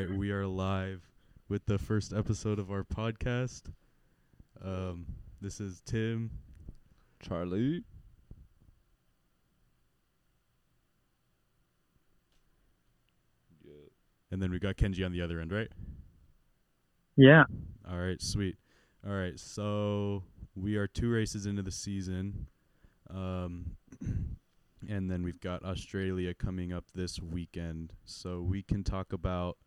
right, 0.00 0.16
we 0.16 0.30
are 0.30 0.46
live 0.46 1.02
with 1.50 1.66
the 1.66 1.78
first 1.78 2.14
episode 2.14 2.58
of 2.58 2.70
our 2.70 2.82
podcast. 2.82 3.64
Um, 4.64 5.04
this 5.42 5.60
is 5.60 5.82
Tim. 5.84 6.30
Charlie. 7.20 7.84
Yeah. 13.62 13.72
And 14.30 14.40
then 14.42 14.50
we 14.50 14.58
got 14.58 14.76
Kenji 14.76 15.04
on 15.04 15.12
the 15.12 15.20
other 15.20 15.38
end, 15.38 15.52
right? 15.52 15.68
Yeah. 17.16 17.44
All 17.90 17.98
right, 17.98 18.22
sweet. 18.22 18.56
All 19.06 19.12
right, 19.12 19.38
so 19.38 20.22
we 20.54 20.76
are 20.76 20.86
two 20.86 21.10
races 21.10 21.44
into 21.44 21.60
the 21.60 21.70
season. 21.70 22.46
Um, 23.10 23.76
and 24.88 25.10
then 25.10 25.22
we've 25.22 25.40
got 25.40 25.62
Australia 25.62 26.32
coming 26.32 26.72
up 26.72 26.84
this 26.94 27.20
weekend. 27.20 27.92
So 28.06 28.40
we 28.40 28.62
can 28.62 28.82
talk 28.82 29.12
about 29.12 29.58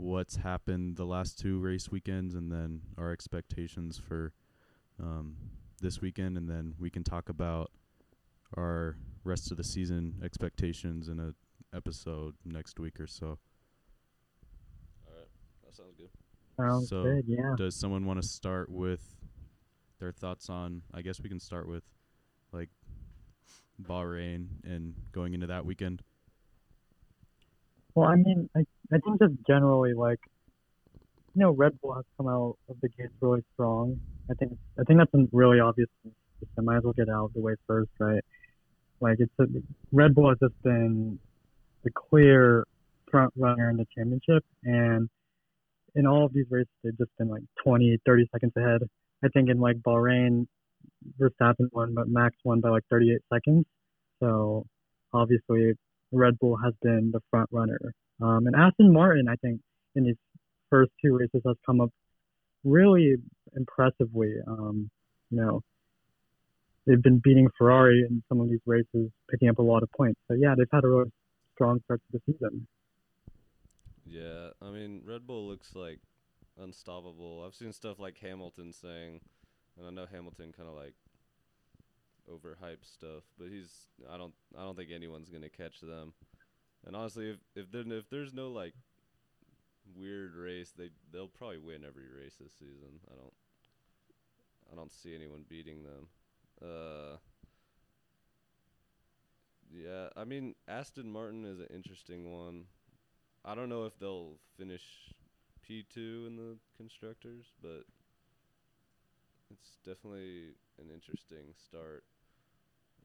what's 0.00 0.36
happened 0.36 0.96
the 0.96 1.04
last 1.04 1.38
two 1.38 1.58
race 1.58 1.90
weekends 1.90 2.34
and 2.34 2.50
then 2.50 2.80
our 2.96 3.12
expectations 3.12 3.98
for 3.98 4.32
um, 4.98 5.36
this 5.80 6.00
weekend. 6.00 6.36
And 6.36 6.48
then 6.48 6.74
we 6.78 6.90
can 6.90 7.04
talk 7.04 7.28
about 7.28 7.70
our 8.56 8.96
rest 9.24 9.50
of 9.50 9.56
the 9.56 9.64
season 9.64 10.14
expectations 10.24 11.08
in 11.08 11.20
a 11.20 11.34
episode 11.76 12.34
next 12.44 12.80
week 12.80 12.98
or 12.98 13.06
so. 13.06 13.26
All 15.06 15.14
right. 15.14 15.28
That 15.64 15.74
sounds 15.74 15.94
good. 15.96 16.08
Sounds 16.56 16.88
So, 16.88 17.02
good. 17.02 17.24
Yeah. 17.26 17.54
Does 17.56 17.76
someone 17.76 18.06
want 18.06 18.20
to 18.20 18.26
start 18.26 18.70
with 18.70 19.02
their 19.98 20.12
thoughts 20.12 20.48
on? 20.48 20.82
I 20.94 21.02
guess 21.02 21.20
we 21.20 21.28
can 21.28 21.40
start 21.40 21.68
with 21.68 21.84
like 22.52 22.70
Bahrain 23.82 24.46
and 24.64 24.94
going 25.12 25.34
into 25.34 25.46
that 25.48 25.64
weekend. 25.64 26.02
Well, 27.94 28.08
I 28.08 28.16
mean, 28.16 28.48
I 28.56 28.64
I 28.92 28.98
think 28.98 29.20
just 29.20 29.34
generally 29.46 29.94
like, 29.94 30.18
you 31.34 31.42
know, 31.42 31.52
Red 31.52 31.80
Bull 31.80 31.94
has 31.94 32.04
come 32.16 32.28
out 32.28 32.56
of 32.68 32.76
the 32.80 32.88
gates 32.88 33.12
really 33.20 33.42
strong. 33.54 34.00
I 34.30 34.34
think 34.34 34.52
I 34.78 34.84
think 34.84 34.98
that's 34.98 35.28
really 35.32 35.60
obvious. 35.60 35.88
I 36.58 36.60
might 36.60 36.78
as 36.78 36.82
well 36.82 36.92
get 36.92 37.08
out 37.08 37.26
of 37.26 37.32
the 37.34 37.40
way 37.40 37.54
first, 37.66 37.90
right? 37.98 38.24
Like 39.00 39.18
it's 39.20 39.32
a, 39.38 39.44
Red 39.92 40.14
Bull 40.14 40.28
has 40.28 40.38
just 40.40 40.60
been 40.62 41.18
the 41.84 41.90
clear 41.90 42.64
front 43.10 43.32
runner 43.36 43.70
in 43.70 43.76
the 43.76 43.86
championship, 43.96 44.44
and 44.64 45.08
in 45.94 46.06
all 46.06 46.26
of 46.26 46.32
these 46.32 46.46
races, 46.50 46.68
they've 46.82 46.96
just 46.96 47.10
been 47.18 47.28
like 47.28 47.42
20, 47.64 47.98
30 48.04 48.28
seconds 48.32 48.52
ahead. 48.56 48.82
I 49.24 49.28
think 49.28 49.50
in 49.50 49.60
like 49.60 49.76
Bahrain, 49.78 50.46
Verstappen 51.18 51.68
won, 51.72 51.94
but 51.94 52.08
Max 52.08 52.36
won 52.44 52.60
by 52.60 52.70
like 52.70 52.84
38 52.90 53.20
seconds. 53.32 53.66
So 54.20 54.66
obviously, 55.12 55.72
Red 56.12 56.38
Bull 56.38 56.56
has 56.56 56.74
been 56.82 57.10
the 57.12 57.20
front 57.30 57.48
runner. 57.52 57.78
Um, 58.20 58.46
and 58.46 58.54
Aston 58.56 58.92
Martin, 58.92 59.28
I 59.28 59.36
think, 59.36 59.60
in 59.94 60.04
these 60.04 60.16
first 60.68 60.92
two 61.02 61.16
races 61.16 61.42
has 61.46 61.56
come 61.64 61.80
up 61.80 61.90
really 62.64 63.16
impressively. 63.56 64.34
Um, 64.46 64.90
you 65.30 65.40
know, 65.40 65.62
they've 66.86 67.02
been 67.02 67.20
beating 67.22 67.48
Ferrari 67.56 68.04
in 68.08 68.22
some 68.28 68.40
of 68.40 68.48
these 68.48 68.60
races, 68.66 69.10
picking 69.30 69.48
up 69.48 69.58
a 69.58 69.62
lot 69.62 69.82
of 69.82 69.90
points. 69.92 70.20
So 70.28 70.34
yeah, 70.34 70.54
they've 70.56 70.66
had 70.72 70.84
a 70.84 70.88
really 70.88 71.10
strong 71.54 71.80
start 71.84 72.00
to 72.10 72.18
the 72.18 72.32
season. 72.32 72.66
Yeah, 74.06 74.50
I 74.60 74.70
mean, 74.70 75.02
Red 75.06 75.26
Bull 75.26 75.46
looks 75.46 75.74
like 75.74 76.00
unstoppable. 76.60 77.44
I've 77.46 77.54
seen 77.54 77.72
stuff 77.72 77.98
like 77.98 78.18
Hamilton 78.18 78.72
saying, 78.72 79.20
and 79.78 79.86
I 79.86 79.90
know 79.90 80.06
Hamilton 80.10 80.52
kind 80.56 80.68
of 80.68 80.74
like 80.74 80.94
overhyped 82.28 82.84
stuff, 82.84 83.22
but 83.38 83.48
he's 83.48 83.86
I 84.10 84.16
don't 84.16 84.34
I 84.58 84.62
don't 84.62 84.76
think 84.76 84.90
anyone's 84.92 85.30
gonna 85.30 85.48
catch 85.48 85.80
them. 85.80 86.12
And 86.86 86.96
honestly, 86.96 87.30
if 87.30 87.38
if 87.54 87.74
if 87.74 88.10
there's 88.10 88.32
no 88.32 88.50
like 88.50 88.74
weird 89.96 90.34
race, 90.34 90.72
they 90.76 90.90
they'll 91.12 91.28
probably 91.28 91.58
win 91.58 91.84
every 91.86 92.06
race 92.06 92.36
this 92.40 92.52
season. 92.58 93.00
I 93.10 93.14
don't 93.14 93.32
I 94.72 94.76
don't 94.76 94.92
see 94.92 95.14
anyone 95.14 95.44
beating 95.48 95.82
them. 95.82 96.08
Uh. 96.62 97.16
Yeah, 99.72 100.08
I 100.16 100.24
mean 100.24 100.54
Aston 100.66 101.10
Martin 101.12 101.44
is 101.44 101.60
an 101.60 101.68
interesting 101.72 102.32
one. 102.32 102.64
I 103.44 103.54
don't 103.54 103.68
know 103.68 103.84
if 103.84 103.98
they'll 103.98 104.34
finish 104.58 104.82
P2 105.66 106.26
in 106.26 106.36
the 106.36 106.56
constructors, 106.76 107.52
but 107.62 107.84
it's 109.50 109.78
definitely 109.84 110.54
an 110.78 110.90
interesting 110.92 111.54
start. 111.56 112.04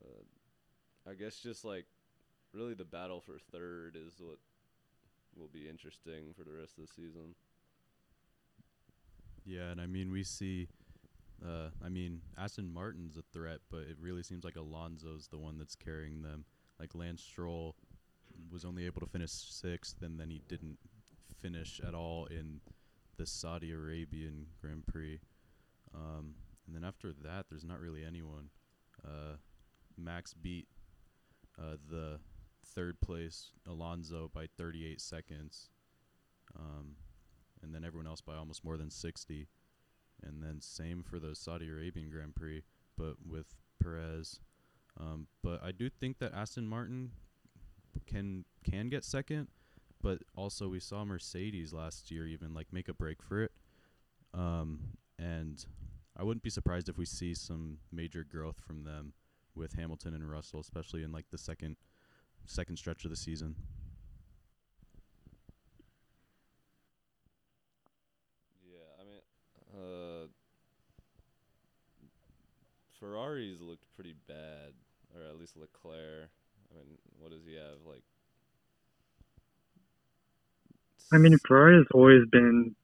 Uh, 0.04 1.10
I 1.10 1.14
guess 1.14 1.38
just 1.38 1.64
like 1.64 1.86
really 2.56 2.74
the 2.74 2.86
battle 2.86 3.20
for 3.20 3.38
third 3.52 3.96
is 3.96 4.14
what 4.20 4.38
will 5.38 5.50
be 5.52 5.68
interesting 5.70 6.34
for 6.38 6.44
the 6.44 6.52
rest 6.52 6.78
of 6.78 6.88
the 6.88 6.94
season. 6.94 7.36
Yeah, 9.46 9.70
and 9.72 9.82
I 9.82 9.86
mean 9.86 10.12
we 10.12 10.24
see. 10.24 10.68
Uh, 11.46 11.70
I 11.84 11.90
mean 11.90 12.22
Aston 12.38 12.74
Martin's 12.74 13.18
a 13.18 13.24
threat, 13.34 13.60
but 13.70 13.82
it 13.82 13.98
really 14.00 14.24
seems 14.24 14.44
like 14.44 14.56
Alonso's 14.56 15.28
the 15.28 15.38
one 15.38 15.58
that's 15.58 15.76
carrying 15.76 16.22
them. 16.22 16.46
Like 16.80 16.96
Lance 16.96 17.22
Stroll 17.22 17.76
was 18.52 18.66
only 18.66 18.86
able 18.86 19.02
to 19.02 19.08
finish 19.08 19.32
sixth, 19.32 20.02
and 20.02 20.20
then 20.20 20.30
he 20.30 20.42
didn't 20.48 20.78
finish 21.42 21.82
at 21.86 21.94
all 21.94 22.26
in 22.26 22.62
the 23.18 23.26
Saudi 23.26 23.72
Arabian 23.72 24.48
Grand 24.60 24.86
Prix. 24.88 25.20
Um, 25.94 26.36
and 26.66 26.76
then 26.76 26.84
after 26.84 27.14
that, 27.24 27.46
there's 27.50 27.64
not 27.64 27.80
really 27.80 28.04
anyone. 28.04 28.50
Uh, 29.06 29.38
Max 29.98 30.34
beat 30.34 30.68
uh, 31.60 31.78
the 31.90 32.20
third 32.66 33.00
place 33.02 33.52
Alonso 33.68 34.30
by 34.34 34.48
38 34.58 35.00
seconds, 35.00 35.70
um, 36.58 36.96
and 37.62 37.74
then 37.74 37.84
everyone 37.84 38.08
else 38.08 38.22
by 38.22 38.36
almost 38.36 38.64
more 38.64 38.78
than 38.78 38.90
60. 38.90 39.48
And 40.24 40.42
then 40.42 40.62
same 40.62 41.04
for 41.04 41.20
the 41.20 41.36
Saudi 41.36 41.70
Arabian 41.70 42.10
Grand 42.10 42.36
Prix, 42.36 42.64
but 42.98 43.16
with 43.28 43.56
Perez. 43.82 44.40
Um, 45.00 45.28
but 45.44 45.62
I 45.64 45.72
do 45.72 45.90
think 45.90 46.20
that 46.20 46.34
Aston 46.34 46.68
Martin 46.68 47.12
can 48.08 48.46
can 48.64 48.90
get 48.90 49.04
second, 49.04 49.48
but 50.02 50.20
also 50.36 50.68
we 50.68 50.80
saw 50.80 51.04
Mercedes 51.04 51.74
last 51.74 52.12
year 52.12 52.28
even 52.28 52.54
like 52.54 52.72
make 52.72 52.88
a 52.88 52.94
break 52.94 53.22
for 53.22 53.44
it. 53.44 53.52
Um, 54.34 54.98
and 55.20 55.66
I 56.18 56.24
wouldn't 56.24 56.44
be 56.44 56.50
surprised 56.50 56.90
if 56.90 56.98
we 56.98 57.06
see 57.06 57.34
some 57.34 57.80
major 57.92 58.24
growth 58.24 58.60
from 58.66 58.84
them 58.84 59.14
with 59.54 59.74
Hamilton 59.74 60.14
and 60.14 60.30
Russell, 60.30 60.60
especially 60.60 61.04
in 61.04 61.12
like 61.12 61.26
the 61.32 61.38
second 61.38 61.78
second 62.46 62.78
stretch 62.78 63.04
of 63.06 63.10
the 63.10 63.16
season. 63.16 63.56
Yeah, 68.68 68.80
I 69.00 69.04
mean, 69.04 69.22
uh, 69.74 70.28
Ferraris 73.00 73.60
looked 73.62 73.86
pretty 73.96 74.16
bad, 74.28 74.74
or 75.16 75.28
at 75.28 75.38
least 75.40 75.58
Leclerc. 75.58 76.30
I 76.72 76.84
mean, 76.84 76.98
what 77.20 77.32
does 77.32 77.46
he 77.46 77.56
have? 77.56 77.80
Like, 77.88 78.04
I 81.14 81.18
mean, 81.18 81.38
Ferrari 81.48 81.78
has 81.78 81.88
always 81.94 82.28
been 82.32 82.76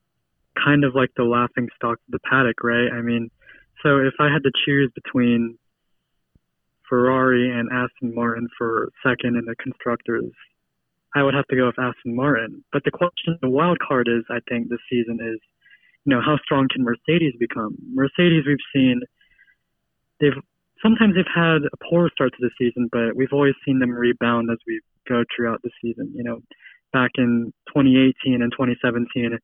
kind 0.64 0.84
of 0.84 0.96
like 0.96 1.10
the 1.16 1.24
laughing 1.24 1.70
stock 1.76 1.94
of 1.94 2.12
the 2.12 2.20
paddock, 2.20 2.64
right? 2.64 2.92
I 2.92 3.02
mean, 3.02 3.30
so 3.84 3.98
if 3.98 4.14
I 4.20 4.32
had 4.32 4.44
to 4.44 4.52
choose 4.66 4.92
between 4.94 5.58
Ferrari 6.92 7.50
and 7.50 7.70
Aston 7.72 8.14
Martin 8.14 8.50
for 8.58 8.90
second 9.02 9.38
in 9.38 9.46
the 9.46 9.56
constructors, 9.64 10.30
I 11.16 11.24
would 11.24 11.34
have 11.34 11.48
to 11.48 11.56
go 11.56 11.68
with 11.68 11.80
Aston 11.80 12.14
Martin. 12.14 12.66
But 12.74 12.84
the 12.84 12.92
question, 12.92 13.40
the 13.42 13.50
wild 13.50 13.80
card 13.80 14.10
is, 14.10 14.26
I 14.30 14.40
think, 14.50 14.68
this 14.68 14.84
season 14.92 15.20
is, 15.22 15.40
you 16.04 16.14
know, 16.14 16.20
how 16.20 16.38
strong 16.44 16.68
can 16.68 16.84
Mercedes 16.84 17.34
become? 17.40 17.78
Mercedes, 17.94 18.44
we've 18.46 18.68
seen, 18.76 19.00
they've 20.20 20.36
sometimes 20.84 21.16
they've 21.16 21.34
had 21.34 21.64
a 21.64 21.78
poor 21.90 22.10
start 22.14 22.34
to 22.34 22.42
the 22.42 22.52
season, 22.60 22.90
but 22.92 23.16
we've 23.16 23.32
always 23.32 23.56
seen 23.66 23.80
them 23.80 23.92
rebound 23.92 24.50
as 24.52 24.58
we 24.68 24.82
go 25.08 25.24
throughout 25.34 25.62
the 25.64 25.72
season. 25.82 26.12
You 26.14 26.24
know, 26.24 26.40
back 26.92 27.12
in 27.18 27.54
2018 27.70 28.42
and 28.42 28.52
2017, 28.52 29.40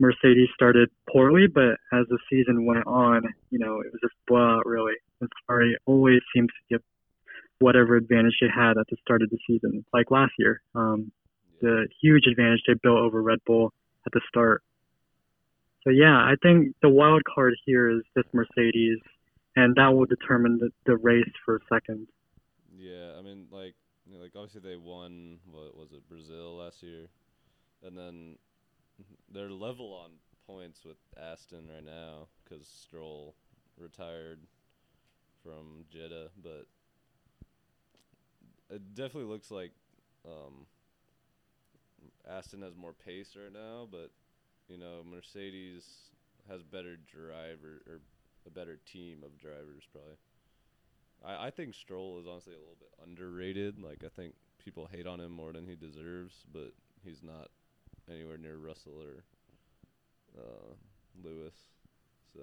Mercedes 0.00 0.48
started 0.54 0.90
poorly, 1.10 1.46
but 1.46 1.78
as 1.92 2.06
the 2.08 2.18
season 2.28 2.66
went 2.66 2.86
on, 2.86 3.22
you 3.50 3.58
know, 3.58 3.80
it 3.80 3.92
was 3.92 4.00
just 4.02 4.14
blowout 4.26 4.66
really. 4.66 4.94
And 5.20 5.30
Ferrari 5.46 5.76
always 5.86 6.20
seems 6.34 6.48
to 6.48 6.74
get 6.74 6.84
whatever 7.60 7.96
advantage 7.96 8.34
they 8.40 8.48
had 8.54 8.76
at 8.76 8.86
the 8.90 8.96
start 9.00 9.22
of 9.22 9.30
the 9.30 9.38
season, 9.46 9.84
like 9.92 10.10
last 10.10 10.32
year. 10.38 10.60
Um, 10.74 11.12
the 11.60 11.88
huge 12.02 12.24
advantage 12.30 12.62
they 12.66 12.74
built 12.74 12.98
over 12.98 13.22
Red 13.22 13.38
Bull 13.46 13.72
at 14.06 14.12
the 14.12 14.20
start. 14.28 14.62
So 15.84 15.90
yeah, 15.90 16.16
I 16.16 16.34
think 16.42 16.74
the 16.82 16.88
wild 16.88 17.22
card 17.32 17.54
here 17.64 17.90
is 17.90 18.02
this 18.16 18.24
Mercedes, 18.32 18.98
and 19.54 19.74
that 19.76 19.88
will 19.88 20.06
determine 20.06 20.58
the, 20.58 20.70
the 20.86 20.96
race 20.96 21.30
for 21.44 21.60
second. 21.72 22.08
Yeah, 22.76 23.12
I 23.18 23.22
mean, 23.22 23.46
like, 23.50 23.74
you 24.06 24.14
know, 24.14 24.20
like 24.20 24.32
obviously 24.34 24.62
they 24.68 24.76
won. 24.76 25.38
What 25.50 25.76
was 25.76 25.92
it, 25.92 26.08
Brazil 26.08 26.56
last 26.56 26.82
year, 26.82 27.08
and 27.82 27.96
then 27.96 28.36
they're 29.32 29.50
level 29.50 29.92
on 29.92 30.10
points 30.46 30.84
with 30.84 30.96
Aston 31.20 31.68
right 31.72 31.84
now 31.84 32.28
because 32.42 32.66
Stroll 32.66 33.34
retired 33.78 34.40
from 35.42 35.84
Jeddah, 35.90 36.30
but 36.42 36.66
it 38.70 38.94
definitely 38.94 39.30
looks 39.30 39.50
like 39.50 39.72
um, 40.26 40.66
Aston 42.28 42.62
has 42.62 42.76
more 42.76 42.92
pace 42.92 43.36
right 43.36 43.52
now, 43.52 43.86
but 43.90 44.10
you 44.68 44.78
know 44.78 45.02
Mercedes 45.04 45.84
has 46.48 46.62
better 46.62 46.96
driver 46.96 47.82
or 47.86 48.00
a 48.46 48.50
better 48.50 48.78
team 48.90 49.22
of 49.24 49.38
drivers 49.38 49.84
probably. 49.90 50.16
I 51.24 51.46
I 51.46 51.50
think 51.50 51.74
Stroll 51.74 52.18
is 52.20 52.26
honestly 52.26 52.54
a 52.54 52.58
little 52.58 52.76
bit 52.78 52.90
underrated. 53.06 53.78
Like 53.78 54.02
I 54.04 54.08
think 54.08 54.34
people 54.62 54.88
hate 54.90 55.06
on 55.06 55.20
him 55.20 55.32
more 55.32 55.52
than 55.52 55.66
he 55.66 55.74
deserves, 55.74 56.44
but 56.52 56.72
he's 57.04 57.22
not 57.22 57.50
anywhere 58.10 58.38
near 58.38 58.56
Russell 58.56 58.94
or 59.00 59.24
uh, 60.38 60.74
Lewis. 61.22 61.54
So 62.32 62.40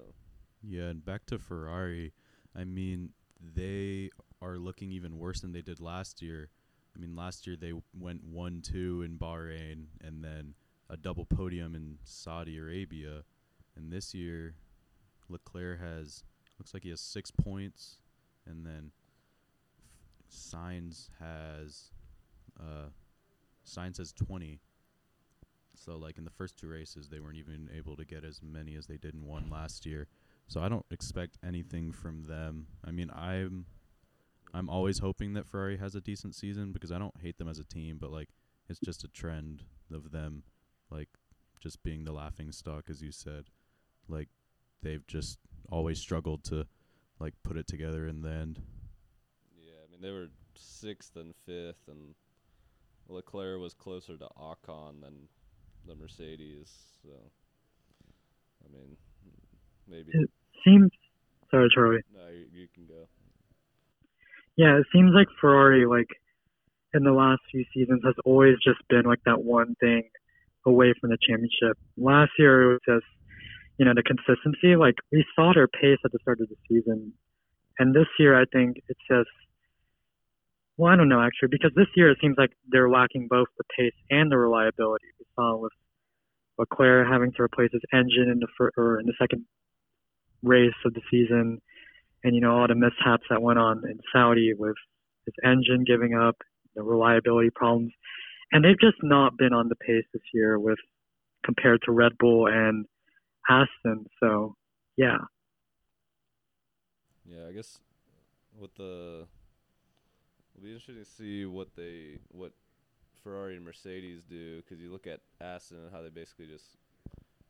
Yeah, 0.64 0.86
and 0.86 1.04
back 1.04 1.26
to 1.28 1.40
Ferrari. 1.40 2.14
I 2.56 2.64
mean, 2.64 3.10
they 3.56 4.10
are 4.42 4.58
looking 4.58 4.92
even 4.92 5.18
worse 5.18 5.42
than 5.42 5.52
they 5.52 5.62
did 5.62 5.80
last 5.80 6.22
year. 6.22 6.50
I 6.96 7.00
mean, 7.00 7.16
last 7.16 7.48
year 7.48 7.56
they 7.56 7.74
went 7.98 8.24
1 8.24 8.62
2 8.62 9.04
in 9.04 9.18
Bahrain 9.18 9.86
and 10.04 10.24
then 10.24 10.56
a 10.90 10.98
double 10.98 11.26
podium 11.26 11.76
in 11.76 11.98
Saudi 12.04 12.58
Arabia. 12.58 13.24
And 13.76 13.92
this 13.92 14.14
year, 14.14 14.56
Leclerc 15.30 15.80
has, 15.80 16.24
looks 16.60 16.74
like 16.74 16.84
he 16.84 16.90
has 16.90 17.00
six 17.00 17.32
points. 17.32 18.00
And 18.46 18.66
then 18.66 18.92
Sainz 20.30 21.10
has, 21.20 21.92
uh, 22.60 22.90
Sainz 23.66 23.98
has 23.98 24.12
20. 24.12 24.60
So, 25.84 25.98
like 25.98 26.18
in 26.18 26.26
the 26.26 26.32
first 26.32 26.58
two 26.58 26.68
races, 26.68 27.10
they 27.10 27.20
weren't 27.20 27.38
even 27.38 27.70
able 27.76 27.96
to 27.96 28.06
get 28.06 28.24
as 28.24 28.42
many 28.44 28.76
as 28.76 28.86
they 28.86 28.98
did 28.98 29.16
in 29.16 29.26
one 29.26 29.50
last 29.50 29.86
year. 29.86 30.08
So 30.48 30.62
I 30.62 30.70
don't 30.70 30.86
expect 30.92 31.38
anything 31.44 31.92
from 31.92 32.26
them. 32.26 32.68
I 32.86 32.92
mean, 32.92 33.10
I'm 33.10 33.66
I'm 34.54 34.70
always 34.70 35.00
hoping 35.00 35.34
that 35.34 35.48
Ferrari 35.48 35.78
has 35.78 35.96
a 35.96 36.02
decent 36.02 36.36
season 36.36 36.72
because 36.72 36.92
I 36.92 37.00
don't 37.00 37.20
hate 37.22 37.38
them 37.38 37.48
as 37.48 37.58
a 37.58 37.64
team, 37.64 37.98
but 38.00 38.12
like 38.12 38.30
it's 38.70 38.80
just 38.80 39.04
a 39.04 39.08
trend 39.08 39.64
of 39.92 40.12
them 40.12 40.44
like 40.92 41.10
just 41.60 41.82
being 41.84 42.04
the 42.04 42.12
laughing 42.12 42.52
stock 42.52 42.86
as 42.90 43.02
you 43.02 43.12
said. 43.12 43.46
Like 44.08 44.30
they've 44.84 45.06
just 45.08 45.40
always 45.72 46.00
struggled 46.00 46.44
to 46.46 46.68
like 47.20 47.34
put 47.44 47.58
it 47.58 47.68
together 47.68 48.08
in 48.08 48.22
the 48.22 48.30
end. 48.30 48.62
yeah, 49.58 49.80
I 49.88 49.92
mean 49.92 50.02
they 50.02 50.12
were 50.12 50.28
sixth 50.56 51.16
and 51.16 51.34
fifth, 51.46 51.88
and 51.88 52.14
Leclerc 53.08 53.60
was 53.60 53.74
closer 53.74 54.18
to 54.18 54.28
Ocon 54.38 55.02
than 55.02 55.28
the 55.88 55.96
Mercedes. 55.96 56.72
So 57.04 57.10
I 58.66 58.72
mean 58.72 58.98
maybe 59.88 60.12
It 60.14 60.30
seems. 60.64 60.92
Sorry, 61.50 61.70
Charlie. 61.74 62.02
no, 62.14 62.28
you, 62.30 62.46
you 62.62 62.68
can 62.74 62.86
go. 62.86 63.08
Yeah, 64.56 64.78
it 64.78 64.86
seems 64.94 65.12
like 65.14 65.28
Ferrari, 65.40 65.86
like 65.86 66.08
in 66.94 67.04
the 67.04 67.12
last 67.12 67.42
few 67.52 67.66
seasons, 67.74 68.02
has 68.06 68.16
always 68.26 68.56
just 68.64 68.80
been 68.90 69.04
like 69.04 69.20
that 69.26 69.44
one 69.44 69.76
thing 69.80 70.04
away 70.66 70.94
from 71.00 71.10
the 71.10 71.18
championship. 71.28 71.78
Last 71.98 72.32
year, 72.40 72.72
it 72.72 72.74
was 72.74 72.82
just 72.88 73.12
you 73.78 73.86
know 73.86 73.94
the 73.94 74.04
consistency. 74.04 74.76
Like 74.76 74.96
we 75.12 75.26
saw 75.36 75.52
their 75.54 75.68
pace 75.68 76.00
at 76.06 76.12
the 76.12 76.20
start 76.22 76.40
of 76.42 76.50
the 76.50 76.56
season, 76.70 77.14
and 77.80 77.94
this 77.96 78.08
year, 78.20 78.40
I 78.40 78.46
think 78.52 78.78
it's 78.88 79.00
just. 79.10 79.30
Well, 80.82 80.92
I 80.92 80.96
don't 80.96 81.10
know 81.10 81.22
actually, 81.22 81.50
because 81.52 81.70
this 81.76 81.86
year 81.96 82.10
it 82.10 82.18
seems 82.20 82.34
like 82.40 82.50
they're 82.68 82.90
lacking 82.90 83.28
both 83.30 83.50
the 83.56 83.64
pace 83.78 83.94
and 84.10 84.32
the 84.32 84.38
reliability. 84.40 85.06
We 85.20 85.28
saw 85.36 85.56
with 85.56 85.74
Leclerc 86.58 87.08
having 87.08 87.32
to 87.34 87.44
replace 87.44 87.70
his 87.72 87.84
engine 87.94 88.32
in 88.32 88.40
the 88.40 88.48
fir- 88.58 88.72
or 88.76 89.00
in 89.00 89.06
the 89.06 89.14
second 89.22 89.46
race 90.42 90.74
of 90.84 90.96
the 90.96 91.02
season 91.12 91.62
and 92.24 92.34
you 92.34 92.42
know 92.42 92.58
all 92.58 92.68
the 92.68 92.74
mishaps 92.74 93.28
that 93.30 93.44
went 93.44 93.60
on 93.60 93.84
in 93.88 94.00
Saudi 94.12 94.56
with 94.58 94.74
his 95.28 95.36
engine 95.46 95.84
giving 95.86 96.16
up, 96.16 96.38
the 96.76 96.82
reliability 96.82 97.52
problems, 97.54 97.92
and 98.52 98.66
they've 98.66 98.80
just 98.80 98.98
not 99.04 99.38
been 99.38 99.54
on 99.54 99.70
the 99.70 99.76
pace 99.76 100.06
this 100.14 100.24
year 100.34 100.58
with 100.58 100.80
compared 101.46 101.84
to 101.84 101.92
Red 101.92 102.14
Bull 102.18 102.48
and 102.48 102.88
Aston. 103.48 104.08
So 104.20 104.56
yeah, 104.98 105.18
Yeah, 107.24 107.50
I 107.50 107.52
guess 107.52 107.78
with 108.60 108.74
the 108.74 109.28
it'll 110.62 110.68
be 110.68 110.74
interesting 110.74 111.04
to 111.04 111.10
see 111.10 111.46
what 111.46 111.76
they 111.76 112.20
what 112.30 112.52
Ferrari 113.24 113.56
and 113.56 113.66
Mercedes 113.66 114.22
do 114.30 114.58
because 114.58 114.80
you 114.82 114.92
look 114.92 115.08
at 115.08 115.22
Aston 115.40 115.78
and 115.78 115.92
how 115.92 116.02
they 116.02 116.10
basically 116.10 116.48
just 116.48 116.66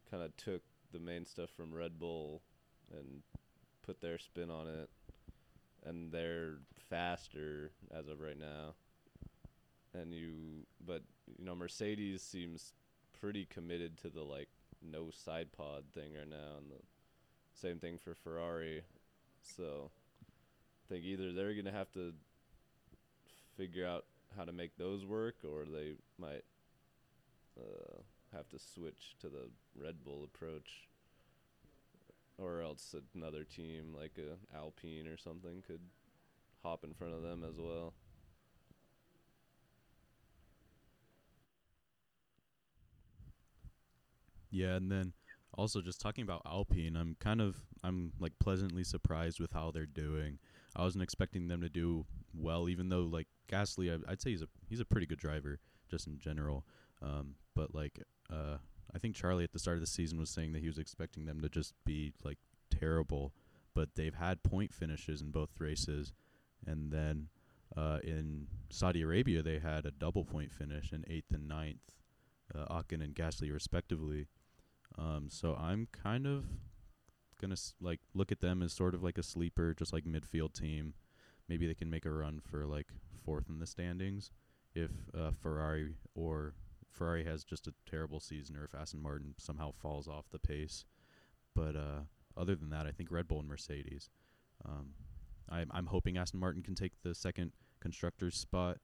kind 0.09 0.23
of 0.23 0.35
took 0.37 0.61
the 0.91 0.99
main 0.99 1.25
stuff 1.25 1.49
from 1.55 1.73
Red 1.73 1.99
Bull 1.99 2.41
and 2.91 3.21
put 3.85 4.01
their 4.01 4.17
spin 4.17 4.49
on 4.49 4.67
it, 4.67 4.89
and 5.85 6.11
they're 6.11 6.57
faster 6.89 7.71
as 7.97 8.07
of 8.07 8.19
right 8.19 8.39
now. 8.39 8.73
And 9.93 10.13
you, 10.13 10.65
but 10.85 11.03
you 11.37 11.45
know, 11.45 11.55
Mercedes 11.55 12.21
seems 12.21 12.73
pretty 13.19 13.45
committed 13.45 13.97
to 13.99 14.09
the 14.09 14.23
like 14.23 14.49
no 14.81 15.09
side 15.11 15.51
pod 15.51 15.83
thing 15.93 16.13
right 16.17 16.29
now, 16.29 16.57
and 16.57 16.69
the 16.69 16.83
same 17.53 17.77
thing 17.77 17.97
for 17.97 18.13
Ferrari. 18.13 18.83
So 19.41 19.91
I 20.85 20.93
think 20.93 21.05
either 21.05 21.33
they're 21.33 21.53
gonna 21.53 21.75
have 21.75 21.91
to 21.93 22.13
figure 23.61 23.85
out 23.85 24.05
how 24.35 24.43
to 24.43 24.51
make 24.51 24.75
those 24.75 25.05
work, 25.05 25.35
or 25.43 25.65
they 25.65 25.93
might 26.17 26.43
uh, 27.59 27.99
have 28.33 28.49
to 28.49 28.57
switch 28.57 29.15
to 29.19 29.29
the 29.29 29.49
Red 29.79 30.03
Bull 30.03 30.23
approach, 30.23 30.87
or 32.39 32.61
else 32.61 32.95
another 33.13 33.43
team 33.43 33.93
like 33.95 34.13
a 34.17 34.57
Alpine 34.57 35.05
or 35.07 35.17
something 35.17 35.61
could 35.67 35.81
hop 36.63 36.83
in 36.83 36.93
front 36.95 37.13
of 37.13 37.21
them 37.21 37.43
as 37.47 37.59
well. 37.59 37.93
Yeah, 44.49 44.75
and 44.75 44.91
then 44.91 45.13
also 45.53 45.81
just 45.81 46.01
talking 46.01 46.23
about 46.23 46.41
Alpine, 46.47 46.95
I'm 46.95 47.15
kind 47.19 47.41
of 47.41 47.57
I'm 47.83 48.13
like 48.19 48.33
pleasantly 48.39 48.83
surprised 48.83 49.39
with 49.39 49.51
how 49.51 49.69
they're 49.71 49.85
doing. 49.85 50.39
I 50.75 50.83
wasn't 50.83 51.03
expecting 51.03 51.47
them 51.47 51.61
to 51.61 51.69
do 51.69 52.05
well, 52.33 52.69
even 52.69 52.89
though 52.89 53.01
like 53.01 53.27
Gasly, 53.51 53.91
I, 53.91 54.11
I'd 54.11 54.21
say 54.21 54.31
he's 54.31 54.41
a 54.41 54.47
he's 54.69 54.79
a 54.79 54.85
pretty 54.85 55.05
good 55.05 55.19
driver 55.19 55.59
just 55.89 56.07
in 56.07 56.19
general. 56.19 56.65
Um, 57.01 57.35
but 57.55 57.73
like 57.75 57.99
uh, 58.31 58.57
I 58.93 58.99
think 58.99 59.15
Charlie 59.15 59.43
at 59.43 59.51
the 59.51 59.59
start 59.59 59.77
of 59.77 59.81
the 59.81 59.87
season 59.87 60.19
was 60.19 60.29
saying 60.29 60.53
that 60.53 60.61
he 60.61 60.67
was 60.67 60.77
expecting 60.77 61.25
them 61.25 61.41
to 61.41 61.49
just 61.49 61.73
be 61.85 62.13
like 62.23 62.37
terrible, 62.69 63.33
but 63.73 63.89
they've 63.95 64.15
had 64.15 64.43
point 64.43 64.73
finishes 64.73 65.21
in 65.21 65.31
both 65.31 65.49
races, 65.59 66.13
and 66.65 66.91
then 66.91 67.27
uh, 67.75 67.99
in 68.03 68.47
Saudi 68.69 69.01
Arabia 69.01 69.41
they 69.41 69.59
had 69.59 69.85
a 69.85 69.91
double 69.91 70.23
point 70.23 70.51
finish 70.51 70.91
in 70.93 71.03
eighth 71.09 71.33
and 71.33 71.47
ninth, 71.47 71.91
uh, 72.55 72.65
Ocon 72.73 73.03
and 73.03 73.15
Gasly 73.15 73.51
respectively. 73.51 74.27
Um, 74.97 75.27
so 75.29 75.55
I'm 75.55 75.87
kind 75.91 76.27
of 76.27 76.45
gonna 77.41 77.53
s- 77.53 77.73
like 77.81 77.99
look 78.13 78.31
at 78.31 78.39
them 78.41 78.61
as 78.61 78.73
sort 78.73 78.93
of 78.95 79.03
like 79.03 79.17
a 79.17 79.23
sleeper, 79.23 79.73
just 79.73 79.93
like 79.93 80.05
midfield 80.05 80.53
team. 80.53 80.93
Maybe 81.49 81.67
they 81.67 81.73
can 81.73 81.89
make 81.89 82.05
a 82.05 82.11
run 82.11 82.39
for 82.39 82.65
like 82.65 82.87
fourth 83.25 83.49
in 83.49 83.59
the 83.59 83.67
standings 83.67 84.31
if 84.73 84.91
uh, 85.17 85.31
Ferrari 85.41 85.95
or 86.15 86.53
Ferrari 86.89 87.25
has 87.25 87.43
just 87.43 87.67
a 87.67 87.73
terrible 87.89 88.19
season, 88.19 88.55
or 88.55 88.65
if 88.65 88.75
Aston 88.75 89.01
Martin 89.01 89.33
somehow 89.37 89.71
falls 89.71 90.07
off 90.07 90.29
the 90.31 90.39
pace. 90.39 90.85
But 91.55 91.75
uh, 91.75 92.01
other 92.37 92.55
than 92.55 92.69
that, 92.69 92.85
I 92.85 92.91
think 92.91 93.11
Red 93.11 93.27
Bull 93.27 93.39
and 93.39 93.47
Mercedes. 93.47 94.09
Um, 94.65 94.93
I'm 95.49 95.69
I'm 95.73 95.87
hoping 95.87 96.17
Aston 96.17 96.39
Martin 96.39 96.63
can 96.63 96.75
take 96.75 96.93
the 97.03 97.13
second 97.15 97.51
constructors 97.81 98.37
spot, 98.37 98.77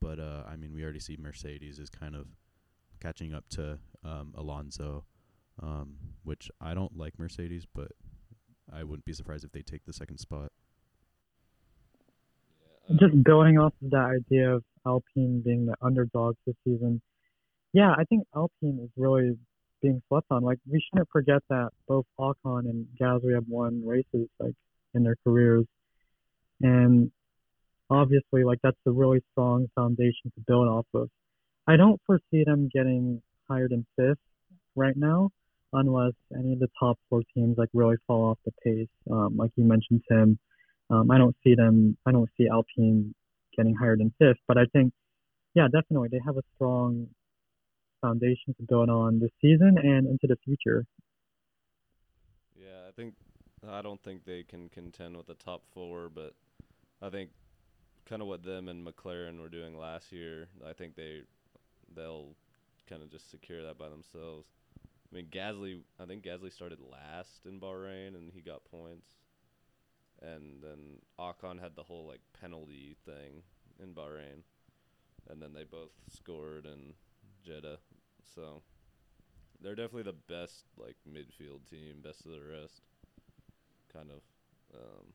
but 0.00 0.18
uh, 0.18 0.42
I 0.46 0.56
mean 0.56 0.72
we 0.72 0.82
already 0.82 1.00
see 1.00 1.16
Mercedes 1.18 1.78
is 1.78 1.88
kind 1.88 2.14
of 2.14 2.26
catching 3.00 3.32
up 3.34 3.48
to 3.50 3.78
um, 4.04 4.32
Alonso 4.36 5.04
um, 5.62 5.96
which 6.22 6.50
I 6.60 6.74
don't 6.74 6.96
like 6.96 7.18
Mercedes, 7.18 7.66
but 7.72 7.92
I 8.72 8.82
wouldn't 8.82 9.04
be 9.04 9.12
surprised 9.12 9.44
if 9.44 9.52
they 9.52 9.62
take 9.62 9.84
the 9.84 9.92
second 9.92 10.18
spot. 10.18 10.52
Just 12.98 13.22
building 13.22 13.58
off 13.58 13.72
of 13.82 13.90
that 13.90 14.20
idea 14.20 14.54
of 14.54 14.64
Alpine 14.86 15.42
being 15.44 15.66
the 15.66 15.74
underdogs 15.80 16.36
this 16.46 16.56
season. 16.64 17.00
Yeah, 17.72 17.92
I 17.96 18.04
think 18.04 18.26
Alpine 18.34 18.78
is 18.82 18.90
really 18.96 19.36
being 19.82 20.02
slept 20.08 20.26
on. 20.30 20.42
Like 20.42 20.58
we 20.70 20.80
shouldn't 20.80 21.08
forget 21.10 21.42
that 21.48 21.70
both 21.88 22.06
Ocon 22.18 22.60
and 22.60 22.86
Gasly 23.00 23.34
have 23.34 23.44
won 23.48 23.82
races 23.86 24.28
like 24.38 24.54
in 24.94 25.02
their 25.02 25.16
careers, 25.24 25.64
and 26.60 27.10
obviously 27.90 28.44
like 28.44 28.58
that's 28.62 28.76
a 28.86 28.90
really 28.90 29.22
strong 29.32 29.66
foundation 29.74 30.32
to 30.34 30.40
build 30.46 30.68
off 30.68 30.86
of. 30.94 31.08
I 31.66 31.76
don't 31.76 32.00
foresee 32.06 32.44
them 32.44 32.68
getting 32.72 33.22
higher 33.48 33.68
than 33.68 33.86
fifth 33.96 34.18
right 34.76 34.96
now, 34.96 35.30
unless 35.74 36.14
any 36.38 36.52
of 36.52 36.60
the 36.60 36.68
top 36.78 36.98
four 37.08 37.22
teams 37.34 37.58
like 37.58 37.68
really 37.72 37.96
fall 38.06 38.30
off 38.30 38.38
the 38.44 38.52
pace. 38.64 38.88
Um, 39.10 39.36
like 39.36 39.50
you 39.56 39.64
mentioned, 39.64 40.02
Tim. 40.08 40.38
Um, 40.90 41.10
I 41.10 41.18
don't 41.18 41.36
see 41.42 41.54
them. 41.54 41.96
I 42.06 42.12
don't 42.12 42.30
see 42.36 42.48
Alpine 42.48 43.14
getting 43.56 43.74
higher 43.74 43.96
than 43.96 44.12
fifth, 44.18 44.38
but 44.46 44.58
I 44.58 44.64
think, 44.72 44.92
yeah, 45.54 45.66
definitely 45.72 46.08
they 46.10 46.20
have 46.24 46.36
a 46.36 46.42
strong 46.54 47.08
foundation 48.00 48.54
to 48.56 48.62
build 48.68 48.90
on 48.90 49.18
this 49.18 49.30
season 49.40 49.76
and 49.82 50.06
into 50.06 50.26
the 50.26 50.36
future. 50.44 50.84
Yeah, 52.56 52.88
I 52.88 52.92
think 52.92 53.14
I 53.68 53.82
don't 53.82 54.02
think 54.02 54.24
they 54.24 54.42
can 54.42 54.68
contend 54.68 55.16
with 55.16 55.26
the 55.26 55.34
top 55.34 55.62
four, 55.72 56.10
but 56.14 56.34
I 57.00 57.08
think 57.08 57.30
kind 58.06 58.20
of 58.20 58.28
what 58.28 58.42
them 58.42 58.68
and 58.68 58.86
McLaren 58.86 59.40
were 59.40 59.48
doing 59.48 59.78
last 59.78 60.12
year. 60.12 60.48
I 60.66 60.72
think 60.72 60.96
they 60.96 61.22
they'll 61.96 62.34
kind 62.88 63.02
of 63.02 63.10
just 63.10 63.30
secure 63.30 63.62
that 63.62 63.78
by 63.78 63.88
themselves. 63.88 64.46
I 65.10 65.16
mean, 65.16 65.26
Gasly. 65.30 65.80
I 66.00 66.06
think 66.06 66.24
Gasly 66.24 66.52
started 66.52 66.78
last 66.80 67.46
in 67.46 67.60
Bahrain, 67.60 68.14
and 68.14 68.32
he 68.32 68.40
got 68.40 68.64
points. 68.64 69.10
And 70.22 70.62
then 70.62 71.00
Ocon 71.18 71.60
had 71.60 71.76
the 71.76 71.82
whole 71.82 72.06
like 72.06 72.20
penalty 72.40 72.96
thing 73.04 73.42
in 73.82 73.94
Bahrain, 73.94 74.42
and 75.28 75.42
then 75.42 75.52
they 75.52 75.64
both 75.64 75.92
scored 76.08 76.66
in 76.66 76.94
Jeddah. 77.44 77.78
So 78.34 78.62
they're 79.60 79.74
definitely 79.74 80.04
the 80.04 80.32
best 80.32 80.64
like 80.76 80.96
midfield 81.08 81.68
team, 81.68 82.00
best 82.02 82.24
of 82.24 82.32
the 82.32 82.40
rest. 82.40 82.82
Kind 83.92 84.10
of. 84.10 84.20
Um, 84.74 85.12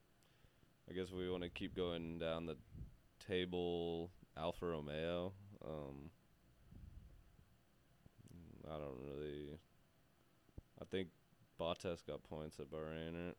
I 0.89 0.93
guess 0.93 1.11
we 1.11 1.29
want 1.29 1.43
to 1.43 1.49
keep 1.49 1.75
going 1.75 2.17
down 2.19 2.45
the 2.45 2.57
table. 3.27 4.11
Alfa 4.37 4.67
Romeo. 4.67 5.33
Um, 5.65 6.09
I 8.65 8.77
don't 8.77 8.97
really. 9.03 9.59
I 10.81 10.85
think 10.85 11.09
Bottas 11.59 12.05
got 12.05 12.23
points 12.23 12.59
at 12.59 12.71
Bahrain, 12.71 13.13
right? 13.13 13.35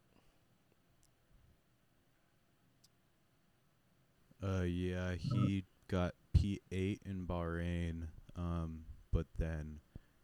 Uh, 4.43 4.63
yeah, 4.63 5.15
he 5.19 5.65
got 5.89 6.15
P8 6.37 6.99
in 7.05 7.27
Bahrain, 7.27 8.09
um, 8.37 8.85
but 9.13 9.27
then 9.39 9.81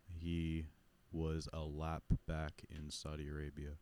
he 0.08 0.66
was 1.12 1.48
a 1.52 1.60
lap 1.60 2.02
back 2.26 2.62
in 2.70 2.90
Saudi 2.90 3.28
Arabia. 3.28 3.72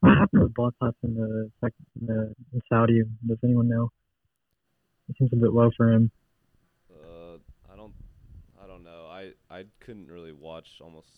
What 0.00 0.18
happened 0.18 0.42
with 0.42 0.54
Bottas 0.54 0.94
in 1.02 1.14
the 1.14 1.50
second 1.60 1.86
in 2.00 2.06
the 2.06 2.34
in 2.52 2.62
Saudi? 2.68 3.02
Does 3.26 3.38
anyone 3.42 3.68
know? 3.68 3.90
It 5.08 5.16
seems 5.18 5.32
a 5.32 5.36
bit 5.36 5.52
low 5.52 5.70
for 5.76 5.90
him. 5.90 6.10
Uh, 6.92 7.38
I 7.72 7.76
don't, 7.76 7.94
I 8.62 8.66
don't 8.66 8.84
know. 8.84 9.08
I 9.56 9.64
couldn't 9.80 10.08
really 10.08 10.32
watch 10.32 10.80
almost 10.82 11.08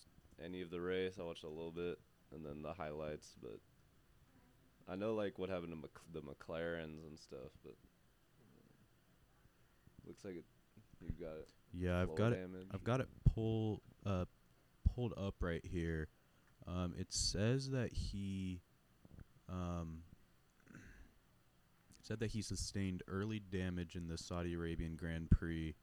any 0.43 0.61
of 0.61 0.69
the 0.69 0.79
race. 0.79 1.17
I 1.19 1.23
watched 1.23 1.43
a 1.43 1.49
little 1.49 1.71
bit 1.71 1.99
and 2.33 2.45
then 2.45 2.61
the 2.61 2.71
highlights, 2.71 3.35
but 3.41 3.59
I 4.87 4.95
know 4.95 5.13
like 5.13 5.37
what 5.37 5.49
happened 5.49 5.71
to 5.71 5.75
Mc- 5.75 6.13
the 6.13 6.21
McLarens 6.21 7.05
and 7.05 7.19
stuff. 7.19 7.51
But 7.65 7.75
looks 10.07 10.23
like 10.23 10.35
it. 10.35 10.45
You 11.01 11.11
got 11.19 11.35
it. 11.35 11.49
Yeah, 11.73 12.01
I've 12.01 12.15
got 12.15 12.31
it. 12.31 12.49
I've 12.73 12.83
got 12.83 13.01
it 13.01 13.07
pull 13.33 13.81
uh 14.05 14.25
pulled 14.95 15.13
up 15.17 15.35
right 15.41 15.65
here. 15.65 16.07
Um, 16.65 16.93
it 16.97 17.07
says 17.11 17.71
that 17.71 17.91
he 17.91 18.61
um 19.49 20.03
said 22.01 22.19
that 22.21 22.31
he 22.31 22.41
sustained 22.41 23.03
early 23.07 23.39
damage 23.39 23.95
in 23.95 24.07
the 24.07 24.17
Saudi 24.17 24.53
Arabian 24.53 24.95
Grand 24.95 25.29
Prix. 25.29 25.75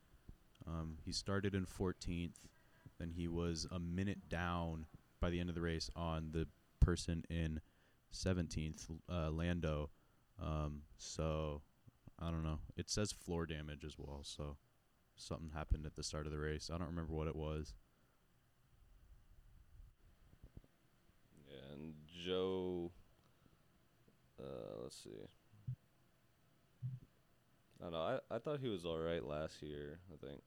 Um, 0.67 0.99
he 1.05 1.13
started 1.13 1.55
in 1.55 1.65
14th, 1.65 2.47
then 2.99 3.11
he 3.11 3.29
was 3.29 3.67
a 3.71 3.79
minute 3.79 4.29
down 4.29 4.87
by 5.21 5.31
the 5.31 5.41
end 5.41 5.49
of 5.49 5.55
the 5.55 5.61
race 5.61 5.91
on 5.95 6.31
the 6.33 6.47
person 6.81 7.25
in 7.31 7.61
17th, 8.13 8.91
uh, 9.11 9.31
Lando. 9.31 9.91
Um, 10.43 10.83
so 10.99 11.63
I 12.21 12.31
don't 12.31 12.43
know. 12.43 12.59
It 12.77 12.91
says 12.91 13.13
floor 13.13 13.47
damage 13.47 13.85
as 13.85 13.97
well, 13.99 14.21
so 14.23 14.57
something 15.17 15.51
happened 15.55 15.87
at 15.87 15.95
the 15.95 16.03
start 16.03 16.27
of 16.27 16.33
the 16.33 16.39
race. 16.39 16.71
I 16.73 16.79
don't 16.79 16.89
remember 16.89 17.15
what 17.15 17.29
it 17.29 17.37
was. 17.37 17.75
And 21.73 21.95
Zhou. 22.27 22.91
Uh, 24.39 24.83
let's 24.83 25.03
see. 25.03 25.11
I 27.81 27.85
don't 27.85 27.93
know. 27.93 28.21
I 28.31 28.35
I 28.35 28.39
thought 28.39 28.61
he 28.61 28.69
was 28.69 28.85
all 28.85 28.99
right 28.99 29.25
last 29.25 29.63
year. 29.63 29.99
I 30.13 30.27
think. 30.27 30.43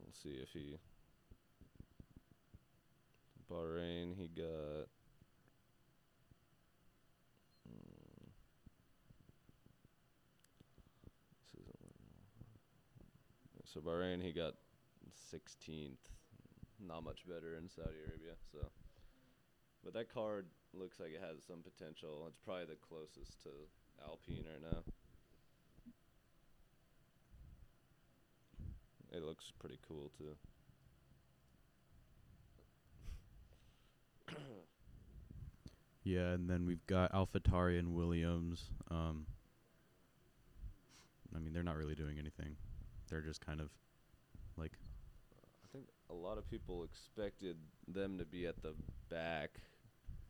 We'll 0.00 0.12
see 0.12 0.40
if 0.42 0.50
he. 0.52 0.78
Bahrain, 3.50 4.14
he 4.16 4.28
got. 4.28 4.88
Mm. 7.68 8.28
Isn't 11.60 11.78
So 13.64 13.80
Bahrain, 13.80 14.22
he 14.22 14.32
got 14.32 14.54
16th. 15.32 15.96
Not 16.80 17.04
much 17.04 17.26
better 17.26 17.56
in 17.56 17.68
Saudi 17.68 17.98
Arabia. 18.06 18.34
So. 18.52 18.58
But 19.84 19.94
that 19.94 20.12
card 20.12 20.46
looks 20.74 21.00
like 21.00 21.10
it 21.10 21.20
has 21.20 21.42
some 21.46 21.62
potential. 21.62 22.26
It's 22.28 22.38
probably 22.44 22.66
the 22.66 22.76
closest 22.76 23.42
to 23.42 23.50
Alpine 24.04 24.44
right 24.46 24.62
now. 24.62 24.82
It 29.12 29.22
looks 29.22 29.52
pretty 29.58 29.78
cool 29.88 30.10
too. 30.18 30.36
Yeah, 36.04 36.30
and 36.30 36.48
then 36.48 36.64
we've 36.66 36.86
got 36.86 37.12
AlphaTauri 37.12 37.78
and 37.78 37.94
Williams. 37.94 38.70
Um, 38.90 39.26
I 41.34 41.38
mean, 41.38 41.52
they're 41.52 41.62
not 41.62 41.76
really 41.76 41.94
doing 41.94 42.18
anything. 42.18 42.56
They're 43.10 43.20
just 43.20 43.44
kind 43.44 43.60
of 43.60 43.70
like 44.56 44.72
I 45.32 45.66
think 45.72 45.86
a 46.10 46.14
lot 46.14 46.38
of 46.38 46.48
people 46.50 46.82
expected 46.84 47.56
them 47.86 48.18
to 48.18 48.24
be 48.24 48.46
at 48.46 48.62
the 48.62 48.74
back, 49.10 49.50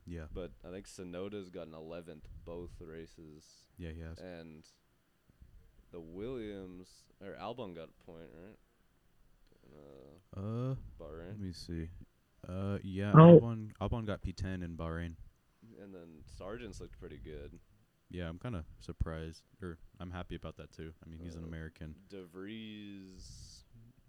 yeah, 0.06 0.25
but 0.32 0.50
I 0.66 0.70
think 0.70 0.87
Tsunoda's 0.87 1.49
gotten 1.50 1.73
11th 1.73 2.25
both 2.44 2.70
races, 2.80 3.44
yeah, 3.78 3.90
he 3.90 4.00
has. 4.00 4.18
and 4.18 4.64
the 5.92 6.00
Williams 6.00 6.88
or 7.20 7.37
Albon 7.40 7.75
got 7.75 7.88
a 7.88 8.04
point, 8.04 8.30
right? 8.35 8.58
Uh, 9.72 10.40
Uh, 10.40 10.75
Bahrain, 11.00 11.28
let 11.28 11.40
me 11.40 11.52
see. 11.52 11.88
Uh, 12.48 12.78
yeah, 12.82 13.12
Oh. 13.14 13.40
Albon 13.40 13.72
Albon 13.80 14.06
got 14.06 14.22
P10 14.22 14.62
in 14.62 14.76
Bahrain. 14.76 15.14
and 15.82 15.94
then 15.94 16.22
Sargeant's 16.38 16.80
looked 16.80 16.98
pretty 16.98 17.18
good. 17.18 17.58
Yeah, 18.10 18.28
I'm 18.28 18.38
kind 18.38 18.56
of 18.56 18.64
surprised, 18.80 19.42
or 19.62 19.78
I'm 20.00 20.10
happy 20.10 20.34
about 20.34 20.56
that 20.56 20.72
too. 20.72 20.92
I 21.04 21.08
mean, 21.08 21.20
he's 21.20 21.34
an 21.37 21.44
Uh, 21.44 21.46
American. 21.48 21.94
De 22.08 22.25
Vries. 22.25 23.64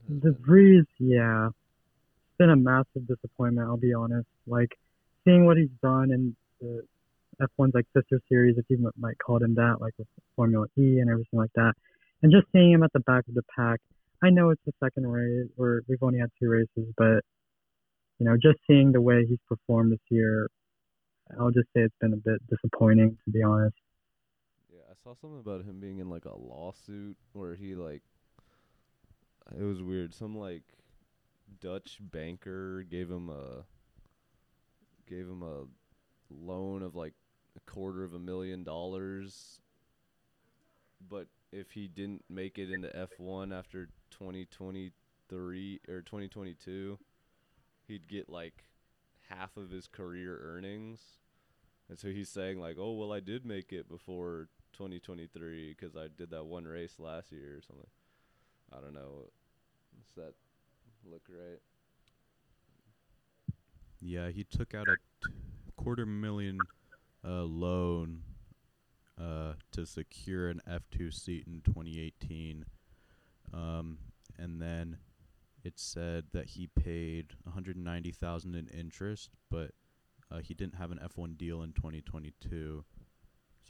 has 0.08 0.22
The 0.22 0.86
yeah, 1.00 1.48
it's 1.48 2.38
been 2.38 2.50
a 2.50 2.56
massive 2.56 3.06
disappointment. 3.08 3.68
I'll 3.68 3.78
be 3.78 3.94
honest. 3.94 4.28
Like 4.48 4.78
seeing 5.26 5.46
what 5.46 5.58
he's 5.58 5.70
done 5.82 6.12
in 6.12 6.36
the 6.62 6.84
F1's 7.42 7.74
like 7.76 7.86
sister 7.96 8.20
series, 8.30 8.58
if 8.58 8.66
you 8.70 8.78
m- 8.86 8.92
might 8.98 9.18
call 9.20 9.42
him 9.44 9.54
that, 9.56 9.80
like 9.82 9.94
with 9.98 10.08
Formula 10.36 10.66
E 10.78 11.00
and 11.00 11.10
everything 11.10 11.40
like 11.40 11.54
that, 11.54 11.76
and 12.24 12.32
just 12.32 12.48
seeing 12.52 12.72
him 12.72 12.84
at 12.84 12.94
the 12.94 13.00
back 13.02 13.28
of 13.28 13.34
the 13.36 13.44
pack. 13.56 13.80
I 14.22 14.30
know 14.30 14.50
it's 14.50 14.62
the 14.66 14.74
second 14.84 15.08
race, 15.08 15.48
or 15.58 15.82
we've 15.88 16.02
only 16.02 16.20
had 16.20 16.30
two 16.42 16.50
races, 16.50 16.94
but 16.98 17.22
you 18.20 18.26
know, 18.26 18.36
just 18.36 18.60
seeing 18.68 18.92
the 18.92 19.02
way 19.02 19.26
he's 19.26 19.40
performed 19.48 19.94
this 19.94 20.00
year, 20.10 20.50
I'll 21.40 21.52
just 21.52 21.68
say 21.76 21.82
it's 21.82 21.96
been 22.02 22.14
a 22.14 22.18
bit 22.18 22.42
disappointing, 22.50 23.18
to 23.24 23.32
be 23.32 23.42
honest. 23.42 23.76
Yeah, 24.74 24.82
I 24.90 24.94
saw 25.02 25.16
something 25.16 25.40
about 25.40 25.62
him 25.62 25.80
being 25.80 26.00
in 26.00 26.10
like 26.10 26.26
a 26.26 26.38
lawsuit 26.38 27.16
where 27.34 27.56
he 27.56 27.76
like 27.76 28.02
it 29.58 29.64
was 29.64 29.82
weird. 29.82 30.14
Some 30.14 30.38
like 30.38 30.64
Dutch 31.62 31.98
banker 32.02 32.84
gave 32.84 33.10
him 33.10 33.30
a 33.30 33.64
gave 35.10 35.28
him 35.28 35.42
a 35.42 35.64
loan 36.30 36.84
of 36.84 36.96
like 36.96 37.14
a 37.56 37.72
quarter 37.72 38.04
of 38.04 38.14
a 38.14 38.20
million 38.20 38.64
dollars 38.64 39.60
but 41.08 41.28
if 41.52 41.72
he 41.72 41.88
didn't 41.88 42.24
make 42.30 42.58
it 42.58 42.72
into 42.72 42.90
F1 42.90 43.58
after 43.58 43.90
2023 44.12 45.80
or 45.88 46.02
2022 46.02 46.98
he'd 47.88 48.08
get 48.08 48.30
like 48.30 48.66
half 49.30 49.58
of 49.58 49.70
his 49.70 49.88
career 49.88 50.40
earnings 50.44 51.20
and 51.90 52.00
so 52.00 52.10
he's 52.10 52.30
saying 52.30 52.60
like, 52.60 52.78
"Oh 52.80 52.94
well, 52.94 53.12
I 53.12 53.20
did 53.20 53.46
make 53.46 53.74
it 53.74 53.90
before 53.90 54.48
2023 54.74 55.76
because 55.78 55.96
I 55.96 56.08
did 56.16 56.30
that 56.30 56.46
one 56.46 56.66
race 56.66 57.00
last 57.00 57.32
year 57.32 57.58
or 57.58 57.62
something." 57.62 57.90
I 58.72 58.80
don't 58.80 58.94
know. 58.94 59.32
Does 59.98 60.16
that 60.16 60.34
look 61.12 61.24
right? 61.28 61.60
Yeah, 64.00 64.30
he 64.30 64.44
took 64.44 64.76
out 64.76 64.88
a 64.88 64.98
t- 65.26 65.34
quarter 65.76 66.06
million 66.06 66.60
uh, 67.26 67.44
loan 67.44 68.22
uh, 69.20 69.54
to 69.72 69.86
secure 69.88 70.50
an 70.50 70.62
F2 70.70 71.12
seat 71.12 71.46
in 71.48 71.62
2018. 71.62 72.66
Um, 73.54 73.98
and 74.38 74.62
then 74.62 74.98
it 75.64 75.80
said 75.80 76.26
that 76.34 76.48
he 76.48 76.68
paid 76.68 77.34
190,000 77.44 78.56
in 78.56 78.68
interest, 78.68 79.30
but 79.50 79.72
uh, 80.32 80.40
he 80.40 80.54
didn't 80.54 80.76
have 80.76 80.92
an 80.92 81.00
F1 81.04 81.38
deal 81.38 81.62
in 81.62 81.74
2022. 81.74 82.84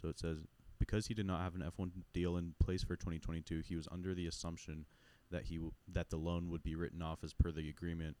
So 0.00 0.08
it 0.08 0.18
says 0.18 0.38
because 0.78 1.06
he 1.06 1.14
did 1.14 1.26
not 1.26 1.42
have 1.42 1.54
an 1.54 1.62
F1 1.62 1.90
deal 2.12 2.36
in 2.36 2.54
place 2.58 2.82
for 2.82 2.96
2022, 2.96 3.60
he 3.60 3.76
was 3.76 3.88
under 3.92 4.14
the 4.14 4.26
assumption 4.26 4.86
that 5.30 5.44
he 5.44 5.56
w- 5.56 5.72
that 5.86 6.10
the 6.10 6.16
loan 6.16 6.48
would 6.50 6.62
be 6.62 6.74
written 6.74 7.02
off 7.02 7.22
as 7.22 7.32
per 7.32 7.52
the 7.52 7.68
agreement 7.68 8.16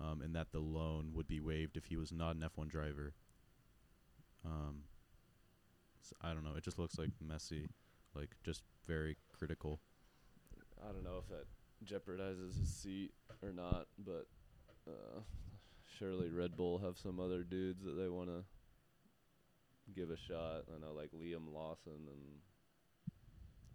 um, 0.00 0.20
and 0.22 0.34
that 0.36 0.52
the 0.52 0.60
loan 0.60 1.10
would 1.14 1.26
be 1.26 1.40
waived 1.40 1.76
if 1.76 1.86
he 1.86 1.96
was 1.96 2.12
not 2.12 2.36
an 2.36 2.44
F1 2.56 2.68
driver. 2.68 3.14
Um, 4.44 4.84
s 6.00 6.12
I 6.20 6.34
don't 6.34 6.44
know. 6.44 6.54
It 6.56 6.64
just 6.64 6.78
looks 6.78 6.98
like 6.98 7.10
messy, 7.20 7.68
like 8.14 8.30
just 8.44 8.62
very 8.86 9.16
critical. 9.32 9.80
I 10.88 10.92
don't 10.92 11.04
know 11.04 11.18
if 11.18 11.28
that 11.28 11.46
jeopardizes 11.84 12.58
his 12.58 12.68
seat 12.68 13.12
or 13.42 13.52
not, 13.52 13.86
but 14.04 14.26
uh, 14.88 15.20
surely 15.98 16.30
Red 16.30 16.56
Bull 16.56 16.78
have 16.78 16.98
some 16.98 17.20
other 17.20 17.42
dudes 17.42 17.84
that 17.84 17.92
they 17.92 18.08
want 18.08 18.28
to 18.28 18.44
give 19.94 20.10
a 20.10 20.16
shot. 20.16 20.64
I 20.74 20.80
know 20.80 20.92
like 20.96 21.10
Liam 21.12 21.52
Lawson 21.52 22.08
and 22.08 22.40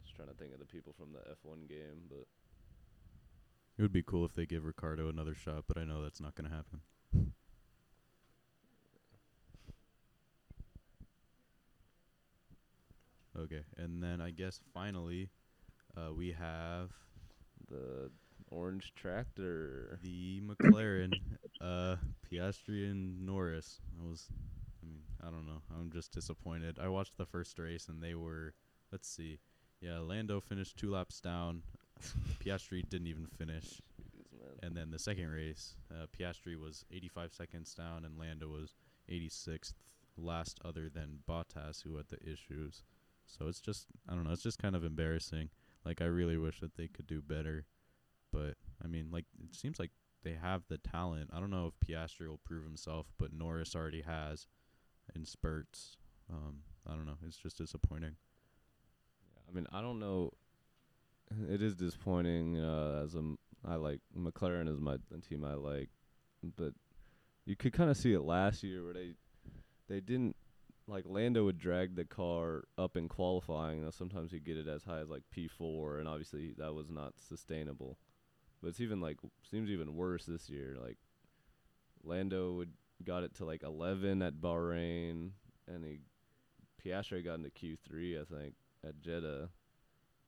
just 0.04 0.16
trying 0.16 0.30
to 0.30 0.34
think 0.36 0.54
of 0.54 0.60
the 0.60 0.66
people 0.66 0.94
from 0.98 1.14
the 1.14 1.20
F1 1.20 1.68
game, 1.70 2.08
but 2.10 2.28
It 3.78 3.82
would 3.84 3.94
be 3.94 4.02
cool 4.04 4.26
if 4.26 4.34
they 4.34 4.46
give 4.46 4.66
Ricciardo 4.66 5.08
another 5.10 5.36
shot, 5.36 5.66
but 5.68 5.78
I 5.78 5.84
know 5.84 6.02
that's 6.02 6.20
not 6.20 6.36
going 6.36 6.50
to 6.50 6.56
happen. 6.56 6.82
Okay, 13.40 13.62
and 13.78 14.02
then 14.02 14.20
I 14.20 14.32
guess 14.32 14.60
finally, 14.74 15.30
uh, 15.98 16.14
we 16.14 16.32
have 16.32 16.92
the 17.70 18.10
orange 18.50 18.94
tractor. 18.96 20.00
the 20.04 20.42
McLaren, 20.42 21.14
uh, 21.62 21.96
Piastri 22.32 22.90
and 22.90 23.26
Norris. 23.26 23.80
I 24.00 24.10
was, 24.10 24.28
I 24.84 24.86
mean, 24.88 25.02
I 25.22 25.26
don't 25.26 25.46
know. 25.46 25.62
I'm 25.78 25.92
just 25.92 26.12
disappointed. 26.12 26.78
I 26.82 26.88
watched 26.88 27.18
the 27.18 27.26
first 27.26 27.60
race 27.60 27.88
and 27.88 28.02
they 28.02 28.16
were, 28.16 28.54
let's 28.92 29.10
see, 29.10 29.40
yeah, 29.82 30.00
Lando 30.00 30.40
finished 30.40 30.78
two 30.78 30.92
laps 30.92 31.20
down. 31.20 31.64
Piastri 32.44 32.88
didn't 32.90 33.08
even 33.08 33.28
finish. 33.38 33.82
And 34.64 34.76
then 34.76 34.92
the 34.92 35.00
second 35.00 35.30
race, 35.30 35.76
uh, 35.92 36.06
Piastri 36.18 36.60
was 36.60 36.86
85 36.92 37.34
seconds 37.34 37.74
down 37.74 38.06
and 38.06 38.18
Lando 38.18 38.48
was 38.48 38.76
86th, 39.10 39.74
last 40.18 40.60
other 40.66 40.90
than 40.90 41.20
Bottas, 41.30 41.84
who 41.84 41.98
had 41.98 42.08
the 42.08 42.18
issues. 42.24 42.84
So 43.26 43.48
it's 43.48 43.60
just, 43.60 43.88
I 44.10 44.14
don't 44.14 44.24
know, 44.24 44.32
it's 44.32 44.44
just 44.44 44.60
kind 44.60 44.76
of 44.76 44.84
embarrassing. 44.84 45.50
Like, 45.88 46.02
I 46.02 46.06
really 46.06 46.38
wish 46.38 46.60
that 46.60 46.76
they 46.76 46.88
could 46.88 47.08
do 47.08 47.22
better. 47.22 47.66
But, 48.34 48.56
I 48.84 48.88
mean, 48.88 49.08
like, 49.10 49.24
it 49.42 49.56
seems 49.56 49.80
like 49.80 49.92
they 50.24 50.34
have 50.34 50.64
the 50.68 50.78
talent. 50.78 51.30
I 51.34 51.40
don't 51.40 51.50
know 51.50 51.72
if 51.72 51.88
Piastri 51.88 52.28
will 52.28 52.42
prove 52.44 52.66
himself, 52.66 53.08
but 53.18 53.32
Norris 53.32 53.74
already 53.74 54.02
has 54.02 54.48
in 55.16 55.26
spurts. 55.26 55.96
Um, 56.30 56.64
I 56.86 56.92
don't 56.92 57.06
know. 57.06 57.18
It's 57.26 57.38
just 57.38 57.58
disappointing. 57.58 58.18
I 59.48 59.54
mean, 59.54 59.66
I 59.72 59.82
don't 59.82 60.00
know. 60.00 60.32
It 61.50 61.62
is 61.62 61.76
disappointing. 61.76 62.58
Uh, 62.58 63.02
as 63.04 63.16
a 63.16 63.20
m- 63.20 63.38
I 63.66 63.76
like 63.76 64.00
McLaren 64.18 64.70
is 64.70 64.80
my 64.80 64.96
team 65.28 65.44
I 65.44 65.56
like, 65.56 65.90
but 66.56 66.74
you 67.46 67.56
could 67.58 67.74
kind 67.74 67.90
of 67.90 67.98
see 67.98 68.14
it 68.14 68.22
last 68.22 68.64
year 68.64 68.84
where 68.84 68.94
they 68.94 69.14
they 69.90 70.00
didn't 70.00 70.38
like 70.88 71.04
Lando 71.06 71.44
would 71.44 71.58
drag 71.60 71.96
the 71.96 72.06
car 72.06 72.64
up 72.78 72.96
in 72.96 73.10
qualifying. 73.10 73.84
Now 73.84 73.90
sometimes 73.92 74.32
he'd 74.32 74.46
get 74.46 74.58
it 74.58 74.68
as 74.68 74.84
high 74.84 75.00
as 75.00 75.10
like 75.10 75.24
P 75.32 75.48
four, 75.48 76.00
and 76.00 76.08
obviously 76.08 76.54
that 76.58 76.74
was 76.74 76.90
not 76.90 77.14
sustainable. 77.20 77.98
But 78.62 78.70
it's 78.70 78.80
even 78.80 79.02
like 79.02 79.18
seems 79.50 79.70
even 79.70 79.96
worse 79.96 80.26
this 80.26 80.50
year. 80.50 80.78
Like 80.82 80.98
Lando 82.04 82.54
would 82.54 82.72
got 83.04 83.24
it 83.24 83.36
to 83.36 83.46
like 83.46 83.64
eleven 83.64 84.22
at 84.22 84.42
Bahrain, 84.42 85.32
and 85.68 85.84
he 85.84 86.00
Piastri 86.84 87.24
got 87.24 87.36
into 87.36 87.50
Q 87.50 87.78
three, 87.88 88.18
I 88.20 88.24
think 88.24 88.56
at 88.88 89.02
Jeddah, 89.02 89.50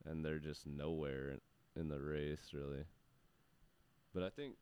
and 0.05 0.25
they're 0.25 0.39
just 0.39 0.67
nowhere 0.67 1.29
in, 1.75 1.81
in 1.81 1.87
the 1.87 2.01
race 2.01 2.51
really. 2.53 2.83
But 4.13 4.23
I 4.23 4.29
think 4.29 4.55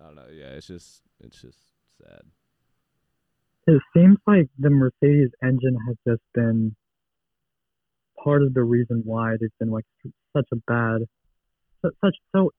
I 0.00 0.06
don't 0.06 0.16
know. 0.16 0.26
Yeah, 0.32 0.48
it's 0.48 0.66
just 0.66 1.02
it's 1.20 1.40
just 1.40 1.58
sad. 1.96 2.22
It 3.68 3.82
seems 3.94 4.16
like 4.26 4.48
the 4.58 4.70
Mercedes 4.70 5.28
engine 5.42 5.76
has 5.86 5.96
just 6.06 6.22
been 6.34 6.74
part 8.24 8.42
of 8.42 8.54
the 8.54 8.62
reason 8.62 9.02
why 9.04 9.32
they've 9.38 9.50
been 9.60 9.70
like 9.70 9.84
such 10.34 10.46
a 10.54 10.56
bad, 10.66 11.02
such 11.82 12.16
so 12.34 12.50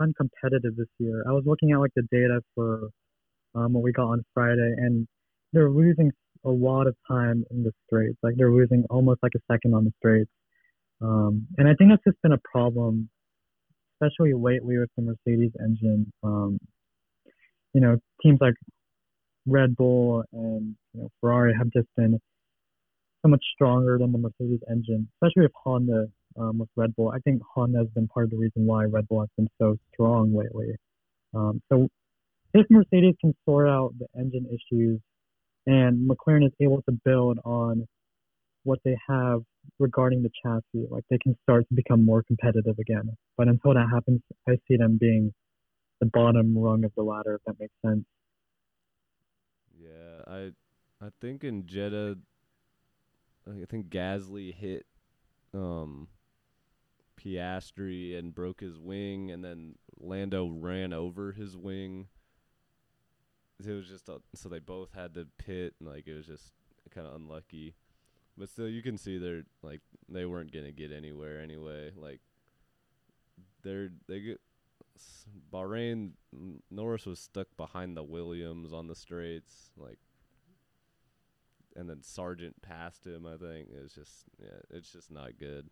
uncompetitive 0.00 0.76
this 0.76 0.86
year. 0.98 1.24
I 1.28 1.32
was 1.32 1.42
looking 1.44 1.72
at 1.72 1.80
like 1.80 1.90
the 1.96 2.06
data 2.12 2.40
for 2.54 2.90
um, 3.56 3.72
what 3.72 3.82
we 3.82 3.90
got 3.90 4.10
on 4.10 4.24
Friday, 4.32 4.72
and 4.76 5.08
they're 5.52 5.70
losing 5.70 6.12
a 6.44 6.50
lot 6.50 6.86
of 6.86 6.94
time 7.08 7.42
in 7.50 7.64
the 7.64 7.72
straights. 7.86 8.18
Like 8.22 8.34
they're 8.36 8.52
losing 8.52 8.84
almost 8.90 9.18
like 9.24 9.32
a 9.34 9.52
second 9.52 9.74
on 9.74 9.84
the 9.84 9.92
straights, 9.98 10.30
um, 11.00 11.48
and 11.58 11.66
I 11.66 11.74
think 11.74 11.90
that's 11.90 12.04
just 12.04 12.22
been 12.22 12.30
a 12.30 12.40
problem, 12.44 13.10
especially 13.96 14.34
lately 14.34 14.78
with 14.78 14.90
the 14.96 15.02
Mercedes 15.02 15.50
engine. 15.58 16.12
Um, 16.22 16.60
you 17.74 17.80
know, 17.80 17.98
teams 18.22 18.38
like 18.40 18.54
Red 19.46 19.76
Bull 19.76 20.24
and 20.32 20.76
you 20.94 21.02
know 21.02 21.08
Ferrari 21.20 21.54
have 21.56 21.70
just 21.70 21.88
been 21.96 22.20
so 23.22 23.28
much 23.28 23.42
stronger 23.54 23.98
than 23.98 24.12
the 24.12 24.18
Mercedes 24.18 24.60
engine, 24.70 25.08
especially 25.16 25.42
with 25.42 25.52
Honda 25.64 26.06
um, 26.38 26.58
with 26.58 26.68
Red 26.76 26.94
Bull. 26.96 27.10
I 27.10 27.18
think 27.20 27.42
Honda 27.54 27.78
has 27.78 27.88
been 27.88 28.08
part 28.08 28.24
of 28.24 28.30
the 28.30 28.36
reason 28.36 28.66
why 28.66 28.84
Red 28.84 29.08
Bull 29.08 29.20
has 29.20 29.28
been 29.36 29.48
so 29.60 29.76
strong 29.92 30.34
lately. 30.34 30.76
Um, 31.34 31.62
so 31.70 31.88
if 32.54 32.66
Mercedes 32.70 33.14
can 33.20 33.34
sort 33.44 33.68
out 33.68 33.94
the 33.98 34.06
engine 34.18 34.46
issues 34.46 35.00
and 35.66 36.08
McLaren 36.08 36.44
is 36.46 36.52
able 36.60 36.82
to 36.82 36.92
build 37.04 37.38
on 37.44 37.86
what 38.64 38.78
they 38.84 38.96
have 39.08 39.42
regarding 39.78 40.22
the 40.22 40.30
chassis, 40.42 40.86
like 40.90 41.04
they 41.10 41.18
can 41.18 41.36
start 41.42 41.66
to 41.68 41.74
become 41.74 42.04
more 42.04 42.22
competitive 42.22 42.78
again. 42.78 43.16
But 43.36 43.48
until 43.48 43.74
that 43.74 43.88
happens, 43.92 44.20
I 44.48 44.56
see 44.68 44.76
them 44.76 44.98
being 45.00 45.32
the 46.00 46.06
bottom 46.06 46.56
rung 46.56 46.84
of 46.84 46.92
the 46.96 47.02
ladder, 47.02 47.36
if 47.36 47.40
that 47.46 47.60
makes 47.60 47.74
sense. 47.84 48.04
Yeah, 49.82 50.22
I 50.26 50.52
I 51.04 51.08
think 51.20 51.44
in 51.44 51.66
Jeddah, 51.66 52.18
I 53.48 53.64
think 53.68 53.88
Gasly 53.88 54.54
hit 54.54 54.86
um 55.52 56.08
Piastri 57.18 58.18
and 58.18 58.34
broke 58.34 58.60
his 58.60 58.78
wing, 58.78 59.30
and 59.30 59.44
then 59.44 59.76
Lando 59.98 60.48
ran 60.48 60.92
over 60.92 61.32
his 61.32 61.56
wing. 61.56 62.08
It 63.64 63.70
was 63.70 63.86
just 63.86 64.08
a, 64.08 64.20
so 64.34 64.48
they 64.48 64.58
both 64.58 64.92
had 64.92 65.14
to 65.14 65.26
pit, 65.38 65.74
and 65.78 65.88
like 65.88 66.06
it 66.06 66.14
was 66.14 66.26
just 66.26 66.52
kind 66.90 67.06
of 67.06 67.14
unlucky. 67.14 67.74
But 68.36 68.48
still, 68.48 68.68
you 68.68 68.82
can 68.82 68.98
see 68.98 69.18
they're 69.18 69.44
like 69.62 69.80
they 70.08 70.24
weren't 70.24 70.52
gonna 70.52 70.72
get 70.72 70.92
anywhere 70.92 71.40
anyway. 71.40 71.92
Like 71.96 72.20
they're 73.62 73.90
they 74.08 74.20
get 74.20 74.40
Bahrain 75.52 76.12
Norris 76.70 77.06
was 77.06 77.18
stuck 77.18 77.48
behind 77.56 77.96
the 77.96 78.02
Williams 78.02 78.72
on 78.72 78.86
the 78.86 78.94
straights, 78.94 79.70
like, 79.76 79.98
and 81.76 81.88
then 81.88 81.98
Sargeant 81.98 82.60
passed 82.62 83.06
him. 83.06 83.26
I 83.26 83.36
think 83.36 83.68
it 83.70 83.82
was 83.82 83.92
just 83.92 84.24
yeah, 84.40 84.60
it's 84.70 84.92
just 84.92 85.10
not 85.10 85.38
good. 85.38 85.70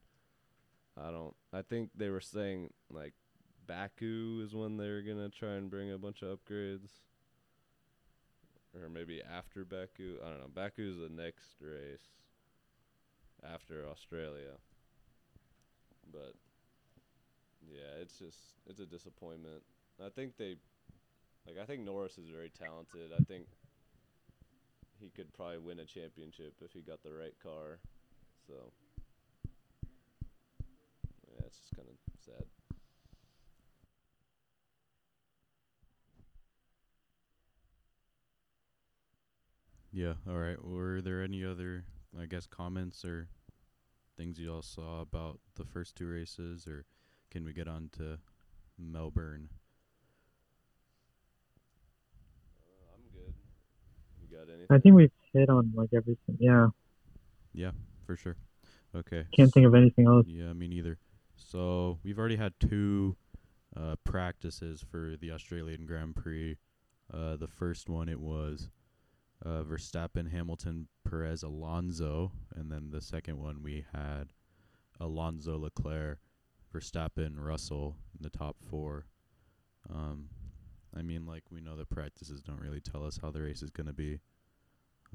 I 0.96 1.10
don't. 1.10 1.34
I 1.52 1.62
think 1.62 1.90
they 1.94 2.10
were 2.10 2.20
saying 2.20 2.70
like 2.90 3.14
Baku 3.66 4.42
is 4.44 4.54
when 4.54 4.76
they're 4.76 5.02
gonna 5.02 5.28
try 5.28 5.54
and 5.54 5.70
bring 5.70 5.90
a 5.90 5.98
bunch 5.98 6.22
of 6.22 6.38
upgrades, 6.38 6.90
or 8.74 8.88
maybe 8.88 9.22
after 9.22 9.64
Baku. 9.64 10.16
I 10.24 10.28
don't 10.28 10.40
know. 10.40 10.50
Baku's 10.52 10.98
the 10.98 11.08
next 11.08 11.56
race 11.60 12.08
after 13.42 13.86
Australia, 13.88 14.58
but 16.12 16.34
yeah, 17.68 18.00
it's 18.00 18.18
just 18.18 18.38
it's 18.66 18.80
a 18.80 18.86
disappointment. 18.86 19.62
I 20.04 20.08
think 20.08 20.36
they 20.36 20.56
like 21.46 21.56
I 21.60 21.64
think 21.64 21.82
Norris 21.82 22.18
is 22.18 22.28
very 22.28 22.50
talented. 22.50 23.10
I 23.14 23.22
think 23.24 23.46
he 24.98 25.10
could 25.10 25.32
probably 25.32 25.58
win 25.58 25.80
a 25.80 25.84
championship 25.84 26.54
if 26.62 26.72
he 26.72 26.80
got 26.80 27.02
the 27.02 27.12
right 27.12 27.34
car. 27.42 27.78
So 28.46 28.54
yeah, 31.28 31.46
it's 31.46 31.58
just 31.58 31.76
kind 31.76 31.88
of 31.88 31.96
sad. 32.24 32.44
Yeah. 39.92 40.14
All 40.28 40.36
right. 40.38 40.62
Were 40.64 41.00
there 41.00 41.22
any 41.22 41.44
other, 41.44 41.84
I 42.20 42.26
guess, 42.26 42.46
comments 42.46 43.04
or 43.04 43.28
things 44.16 44.38
you 44.38 44.52
all 44.52 44.62
saw 44.62 45.00
about 45.00 45.40
the 45.56 45.64
first 45.64 45.96
two 45.96 46.06
races, 46.08 46.66
or 46.68 46.84
can 47.30 47.44
we 47.44 47.52
get 47.52 47.68
on 47.68 47.90
to 47.98 48.18
Melbourne? 48.78 49.48
Uh, 52.60 52.94
I'm 52.94 53.02
good. 53.12 53.34
You 54.20 54.36
got 54.36 54.48
anything? 54.52 54.66
I 54.70 54.78
think 54.78 54.94
we've 54.94 55.12
hit 55.32 55.48
on 55.48 55.72
like 55.74 55.90
everything. 55.94 56.36
Yeah, 56.38 56.68
Yeah, 57.52 57.70
for 58.06 58.16
sure. 58.16 58.36
Okay. 58.94 59.24
can't 59.36 59.52
think 59.52 59.66
of 59.66 59.74
anything 59.74 60.06
else. 60.06 60.26
Yeah, 60.28 60.52
me 60.52 60.66
neither. 60.66 60.98
So 61.36 61.98
we've 62.02 62.18
already 62.18 62.36
had 62.36 62.52
two 62.58 63.16
uh, 63.76 63.94
practices 64.04 64.84
for 64.90 65.14
the 65.20 65.30
Australian 65.30 65.86
Grand 65.86 66.16
Prix. 66.16 66.56
Uh, 67.12 67.36
the 67.36 67.46
first 67.46 67.88
one 67.88 68.08
it 68.08 68.20
was 68.20 68.70
uh, 69.44 69.62
Verstappen, 69.62 70.30
Hamilton, 70.30 70.88
Perez, 71.08 71.42
Alonso, 71.44 72.32
and 72.54 72.70
then 72.70 72.90
the 72.90 73.00
second 73.00 73.38
one 73.38 73.62
we 73.62 73.84
had 73.92 74.32
Alonso, 75.00 75.56
Leclerc, 75.56 76.18
Verstappen, 76.72 77.34
Russell 77.36 77.96
in 78.18 78.22
the 78.22 78.30
top 78.30 78.56
four. 78.70 79.06
Um, 79.88 80.28
I 80.96 81.02
mean, 81.02 81.26
like 81.26 81.44
we 81.50 81.60
know 81.60 81.76
the 81.76 81.86
practices 81.86 82.42
don't 82.42 82.60
really 82.60 82.80
tell 82.80 83.04
us 83.04 83.18
how 83.20 83.30
the 83.30 83.42
race 83.42 83.62
is 83.62 83.70
gonna 83.70 83.92
be. 83.92 84.20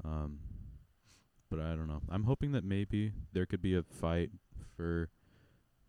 Um, 0.04 0.38
but 1.50 1.60
I 1.60 1.70
don't 1.76 1.88
know. 1.88 2.02
I'm 2.08 2.24
hoping 2.24 2.52
that 2.52 2.64
maybe 2.64 3.12
there 3.32 3.46
could 3.46 3.62
be 3.62 3.74
a 3.76 3.82
fight 3.82 4.30
for 4.76 5.10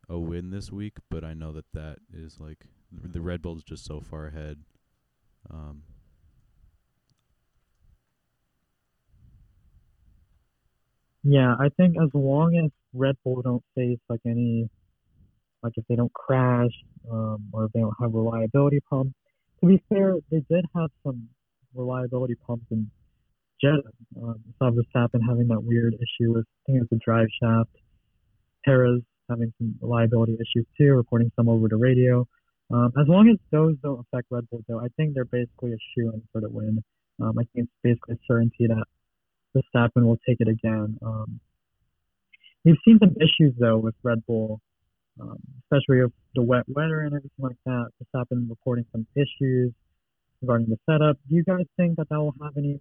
a 0.10 0.18
win 0.18 0.52
this 0.52 0.72
week, 0.72 0.98
but 1.10 1.24
I 1.24 1.34
know 1.34 1.52
that 1.54 1.66
that 1.74 2.00
is 2.14 2.40
like 2.40 2.66
th- 3.02 3.12
the 3.14 3.22
Red 3.22 3.42
Bull's 3.42 3.64
just 3.64 3.86
so 3.86 4.00
far 4.00 4.28
ahead. 4.28 4.60
Um, 5.50 5.84
Yeah, 11.24 11.56
I 11.60 11.68
think 11.76 11.98
as 12.02 12.10
long 12.14 12.56
as 12.64 12.72
Red 12.94 13.18
Bull 13.24 13.42
don't 13.42 13.64
face 13.76 14.00
like 14.08 14.22
any, 14.26 14.70
like 15.68 15.74
if 15.78 15.86
they 15.88 15.96
don't 15.96 16.14
crash, 16.14 16.72
um, 17.12 17.50
or 17.52 17.66
if 17.66 17.72
they 17.74 17.82
don't 17.82 17.96
have 18.02 18.14
reliability 18.14 18.80
problems. 18.88 19.14
To 19.62 19.68
be 19.68 19.82
fair, 19.90 20.16
they 20.32 20.44
did 20.50 20.66
have 20.76 20.90
some 21.04 21.28
reliability 21.76 22.36
problems 22.36 22.68
in 22.72 22.90
Jeddah. 23.62 23.92
Um, 24.22 24.42
saw 24.60 24.72
Verstappen 24.72 25.22
having 25.28 25.48
that 25.48 25.62
weird 25.62 25.96
issue 25.96 26.34
with, 26.34 26.46
I 26.46 26.60
think 26.66 26.78
it 26.78 26.82
was 26.82 26.90
the 26.92 27.00
drive 27.04 27.28
shaft. 27.42 27.70
Perez 28.66 29.02
having 29.30 29.54
some 29.58 29.76
reliability 29.82 30.34
issues 30.36 30.66
too, 30.78 30.94
reporting 30.94 31.32
some 31.36 31.50
over 31.50 31.68
the 31.68 31.78
radio. 31.78 32.28
Um, 32.72 32.92
as 33.00 33.08
long 33.08 33.30
as 33.30 33.38
those 33.52 33.76
don't 33.82 34.00
affect 34.00 34.28
Red 34.30 34.50
Bull, 34.50 34.62
though, 34.68 34.80
I 34.80 34.88
think 34.98 35.14
they're 35.14 35.26
basically 35.26 35.74
a 35.74 35.78
shoe 35.96 36.12
in 36.14 36.22
for 36.32 36.42
the 36.42 36.50
win. 36.50 36.84
Um, 37.20 37.38
I 37.40 37.44
think 37.54 37.68
it's 37.68 37.72
basically 37.84 38.16
a 38.16 38.20
certainty 38.28 38.68
that 38.68 38.86
Verstappen 39.56 40.06
will 40.06 40.20
take 40.28 40.38
it 40.40 40.48
again. 40.48 40.98
Um, 41.02 41.40
we've 42.64 42.78
seen 42.86 43.00
some 43.00 43.16
issues 43.16 43.54
though 43.58 43.78
with 43.78 43.96
Red 44.04 44.26
Bull, 44.26 44.60
um, 45.20 45.38
especially 45.64 46.02
with 46.02 46.14
the 46.36 46.42
wet 46.42 46.64
weather 46.68 47.02
and 47.02 47.16
everything 47.16 47.32
like 47.40 47.58
that. 47.66 47.90
Verstappen 48.02 48.50
reporting 48.50 48.86
some 48.92 49.06
issues 49.16 49.74
regarding 50.42 50.68
the 50.68 50.78
setup. 50.90 51.18
Do 51.30 51.36
you 51.36 51.44
guys 51.44 51.66
think 51.78 51.98
that 51.98 52.10
that 52.10 52.20
will 52.20 52.36
have 52.42 52.58
any 52.58 52.80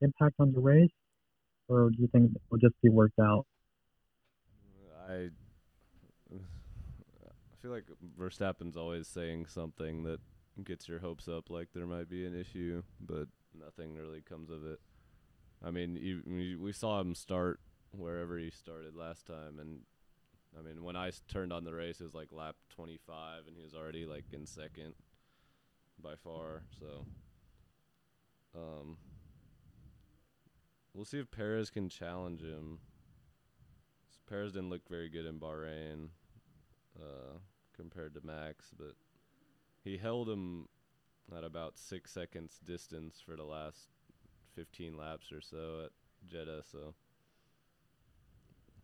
impact 0.00 0.34
on 0.38 0.52
the 0.52 0.60
race, 0.60 0.90
or 1.68 1.90
do 1.90 1.96
you 1.98 2.08
think 2.08 2.32
it 2.34 2.42
will 2.50 2.58
just 2.58 2.74
be 2.82 2.88
worked 2.88 3.18
out? 3.18 3.46
I 5.08 5.30
I 6.32 7.62
feel 7.62 7.70
like 7.70 7.84
Verstappen's 8.18 8.76
always 8.76 9.08
saying 9.08 9.46
something 9.46 10.02
that 10.04 10.20
gets 10.64 10.88
your 10.88 11.00
hopes 11.00 11.28
up, 11.28 11.50
like 11.50 11.68
there 11.74 11.86
might 11.86 12.08
be 12.08 12.26
an 12.26 12.38
issue, 12.38 12.82
but 13.00 13.28
nothing 13.58 13.94
really 13.94 14.20
comes 14.20 14.50
of 14.50 14.64
it. 14.64 14.80
I 15.64 15.70
mean, 15.70 15.96
you, 15.96 16.58
we 16.60 16.72
saw 16.72 17.00
him 17.00 17.14
start 17.14 17.60
wherever 17.92 18.38
he 18.38 18.50
started 18.50 18.94
last 18.94 19.26
time, 19.26 19.58
and 19.58 19.80
I 20.58 20.62
mean, 20.62 20.82
when 20.82 20.96
I 20.96 21.08
s- 21.08 21.22
turned 21.28 21.52
on 21.52 21.64
the 21.64 21.74
race, 21.74 22.00
it 22.00 22.04
was 22.04 22.14
like 22.14 22.32
lap 22.32 22.56
25, 22.70 23.46
and 23.46 23.56
he 23.56 23.62
was 23.62 23.74
already 23.74 24.06
like 24.06 24.24
in 24.32 24.46
second 24.46 24.94
by 26.02 26.14
far. 26.16 26.62
So, 26.78 27.06
um, 28.54 28.96
we'll 30.94 31.04
see 31.04 31.18
if 31.18 31.30
Perez 31.30 31.70
can 31.70 31.88
challenge 31.88 32.40
him. 32.40 32.78
Perez 34.28 34.52
didn't 34.52 34.70
look 34.70 34.88
very 34.88 35.08
good 35.08 35.26
in 35.26 35.38
Bahrain 35.38 36.08
uh, 36.98 37.38
compared 37.76 38.14
to 38.14 38.26
Max, 38.26 38.72
but 38.76 38.94
he 39.84 39.98
held 39.98 40.28
him 40.28 40.68
at 41.36 41.44
about 41.44 41.78
six 41.78 42.10
seconds 42.12 42.58
distance 42.64 43.20
for 43.24 43.36
the 43.36 43.44
last 43.44 43.88
15 44.54 44.96
laps 44.96 45.30
or 45.32 45.40
so 45.40 45.82
at 45.84 45.90
Jeddah. 46.28 46.62
So 46.70 46.94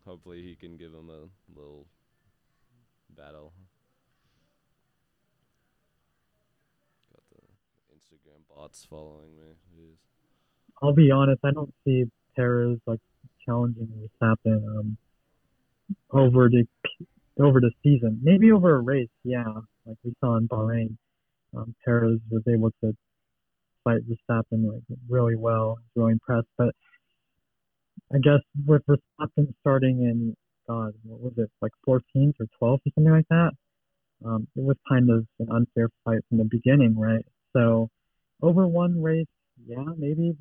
hopefully 0.07 0.43
he 0.43 0.55
can 0.55 0.77
give 0.77 0.93
him 0.93 1.09
a 1.09 1.59
little 1.59 1.87
battle. 3.17 3.53
Got 7.13 7.23
the 7.31 7.95
Instagram 7.95 8.43
bots 8.55 8.87
following 8.89 9.37
me. 9.37 9.55
Jeez. 9.75 9.97
I'll 10.83 10.95
be 10.95 11.11
honest, 11.11 11.41
I 11.45 11.53
don't 11.53 11.73
see 11.85 12.05
Perez 12.35 12.79
like 12.87 13.01
challenging 13.45 13.89
Verstappen 14.23 14.79
um, 14.79 14.97
over 16.11 16.49
the 16.49 16.67
over 17.39 17.61
the 17.61 17.71
season. 17.83 18.21
Maybe 18.23 18.53
over 18.53 18.77
a 18.77 18.81
race, 18.81 19.09
yeah, 19.25 19.45
like 19.87 19.97
we 20.05 20.15
saw 20.21 20.37
in 20.37 20.49
Bahrain. 20.49 20.97
Um, 21.57 21.75
Perez 21.85 22.19
was 22.31 22.43
able 22.49 22.71
to 22.83 22.97
fight 23.85 24.01
Verstappen 24.09 24.73
like 24.73 24.83
really 25.09 25.37
well. 25.37 25.79
Really 25.95 26.13
impressed. 26.13 26.49
But 26.57 26.75
I 28.13 28.19
guess 28.19 28.41
with 28.67 28.83
Verstappen 28.87 29.55
starting 29.61 30.03
in 30.03 30.35
God, 30.69 30.93
what 31.05 31.21
was 31.21 31.33
it, 31.37 31.51
like 31.61 31.73
14th 31.89 32.35
or 32.41 32.47
12th 32.61 32.81
or 32.87 32.93
something 32.95 33.13
like 33.13 33.29
that? 33.31 33.51
Um, 34.25 34.47
it 34.55 34.63
was 34.63 34.77
kind 34.89 35.11
of 35.11 35.27
an 35.41 35.49
unfair 35.51 35.89
fight 36.05 36.21
from 36.29 36.39
the 36.39 36.45
beginning, 36.45 36.97
right? 36.99 37.25
So 37.55 37.89
over 38.43 38.67
one 38.67 39.03
race, 39.03 39.27
yeah, 39.67 39.85
maybe 39.97 40.33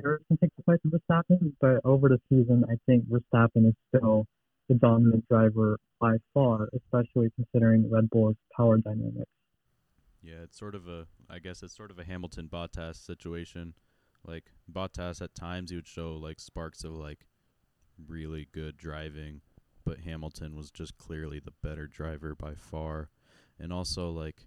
Perez 0.00 0.22
can 0.28 0.38
take 0.38 0.50
the 0.56 0.62
fight 0.62 0.80
to 0.82 0.88
Verstappen, 0.88 1.52
but 1.60 1.80
over 1.84 2.08
the 2.08 2.18
season, 2.28 2.64
I 2.70 2.74
think 2.86 3.04
Verstappen 3.08 3.68
is 3.68 3.74
still 3.88 4.26
the 4.68 4.74
dominant 4.76 5.26
driver 5.28 5.78
by 6.00 6.16
far, 6.32 6.68
especially 6.74 7.30
considering 7.36 7.90
Red 7.90 8.08
Bull's 8.10 8.36
power 8.56 8.78
dynamics. 8.78 9.30
Yeah, 10.22 10.42
it's 10.44 10.58
sort 10.58 10.74
of 10.74 10.86
a 10.86 11.06
I 11.28 11.38
guess 11.38 11.62
it's 11.62 11.74
sort 11.74 11.90
of 11.90 11.98
a 11.98 12.04
Hamilton 12.04 12.48
Bottas 12.48 12.96
situation. 12.96 13.74
Like 14.26 14.52
Bottas 14.70 15.22
at 15.22 15.34
times 15.34 15.70
he 15.70 15.76
would 15.76 15.86
show 15.86 16.12
like 16.14 16.40
sparks 16.40 16.84
of 16.84 16.92
like 16.92 17.26
really 18.06 18.48
good 18.52 18.76
driving, 18.76 19.40
but 19.84 20.00
Hamilton 20.00 20.56
was 20.56 20.70
just 20.70 20.96
clearly 20.98 21.40
the 21.40 21.52
better 21.62 21.86
driver 21.86 22.34
by 22.34 22.54
far. 22.54 23.10
And 23.58 23.72
also 23.72 24.10
like 24.10 24.46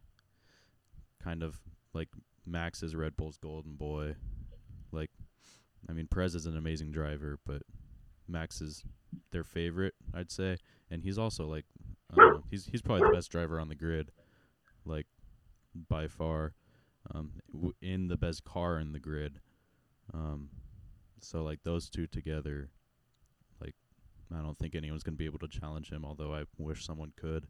kind 1.21 1.43
of 1.43 1.59
like 1.93 2.09
Max 2.45 2.83
is 2.83 2.95
Red 2.95 3.15
Bull's 3.15 3.37
golden 3.37 3.75
boy. 3.75 4.15
Like 4.91 5.11
I 5.89 5.93
mean 5.93 6.07
Perez 6.07 6.35
is 6.35 6.45
an 6.45 6.57
amazing 6.57 6.91
driver, 6.91 7.39
but 7.45 7.63
Max 8.27 8.61
is 8.61 8.83
their 9.31 9.43
favorite, 9.43 9.95
I'd 10.13 10.31
say. 10.31 10.57
And 10.89 11.03
he's 11.03 11.17
also 11.17 11.45
like 11.45 11.65
I 12.11 12.15
don't 12.15 12.33
know, 12.33 12.43
he's 12.49 12.65
he's 12.67 12.81
probably 12.81 13.07
the 13.07 13.15
best 13.15 13.31
driver 13.31 13.59
on 13.59 13.69
the 13.69 13.75
grid. 13.75 14.11
Like 14.85 15.07
by 15.89 16.07
far 16.07 16.53
um, 17.13 17.31
w- 17.51 17.73
in 17.81 18.07
the 18.07 18.17
best 18.17 18.43
car 18.43 18.79
in 18.79 18.91
the 18.91 18.99
grid. 18.99 19.39
Um, 20.13 20.49
so 21.21 21.43
like 21.43 21.63
those 21.63 21.89
two 21.89 22.07
together, 22.07 22.69
like 23.61 23.75
I 24.33 24.41
don't 24.41 24.57
think 24.57 24.75
anyone's 24.75 25.03
gonna 25.03 25.17
be 25.17 25.25
able 25.25 25.39
to 25.39 25.47
challenge 25.47 25.89
him. 25.91 26.05
Although 26.05 26.33
I 26.33 26.43
wish 26.57 26.85
someone 26.85 27.11
could. 27.15 27.47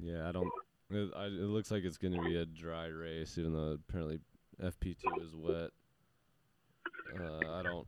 Yeah, 0.00 0.28
I 0.28 0.32
don't. 0.32 0.48
It, 0.90 1.10
I, 1.16 1.24
it 1.26 1.30
looks 1.30 1.70
like 1.70 1.84
it's 1.84 1.98
gonna 1.98 2.22
be 2.22 2.36
a 2.36 2.46
dry 2.46 2.86
race, 2.86 3.36
even 3.38 3.52
though 3.52 3.78
apparently 3.88 4.20
FP 4.62 4.96
two 4.98 5.24
is 5.24 5.34
wet. 5.34 5.70
Uh, 7.20 7.58
I 7.58 7.62
don't. 7.62 7.86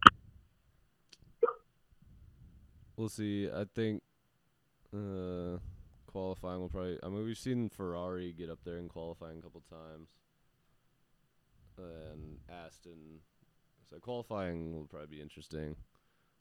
We'll 2.97 3.09
see. 3.09 3.49
I 3.49 3.65
think 3.75 4.03
uh, 4.93 5.59
qualifying 6.09 6.61
will 6.61 6.69
probably. 6.69 6.99
I 7.03 7.09
mean, 7.09 7.25
we've 7.25 7.39
seen 7.39 7.69
Ferrari 7.69 8.35
get 8.37 8.51
up 8.51 8.59
there 8.65 8.79
in 8.79 8.89
qualifying 8.89 9.39
a 9.39 9.43
couple 9.43 9.63
times, 9.71 10.09
and 11.77 12.39
Aston. 12.49 13.21
So 13.89 13.99
qualifying 13.99 14.75
will 14.75 14.87
probably 14.87 15.17
be 15.17 15.23
interesting. 15.23 15.77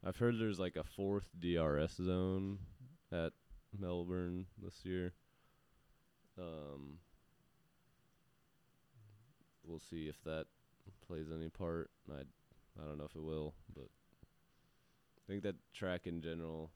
I've 0.04 0.18
heard 0.18 0.40
there's 0.40 0.60
like 0.60 0.76
a 0.76 0.84
fourth 0.84 1.30
DRS 1.40 1.96
zone 1.96 2.60
at 3.12 3.34
Melbourne 3.78 4.46
this 4.62 4.84
year. 4.84 5.14
Um, 6.38 7.00
we'll 9.66 9.80
see 9.80 10.08
if 10.08 10.22
that 10.24 10.46
plays 11.08 11.28
any 11.34 11.50
part. 11.50 11.90
I 12.12 12.22
I 12.82 12.86
don't 12.86 12.98
know 12.98 13.06
if 13.06 13.16
it 13.16 13.24
will, 13.24 13.54
but 13.74 13.88
I 13.88 15.24
think 15.28 15.44
that 15.44 15.56
track 15.74 16.06
in 16.06 16.22
general, 16.22 16.72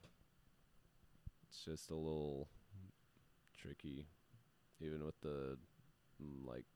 it's 1.48 1.64
just 1.64 1.90
a 1.90 1.94
little 1.94 2.48
tricky, 3.62 4.06
even 4.80 5.04
with 5.04 5.20
the 5.22 5.58
mm, 6.22 6.46
like 6.46 6.66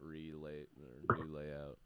relay 0.00 0.66
or 0.80 1.16
new 1.18 1.34
layout. 1.36 1.78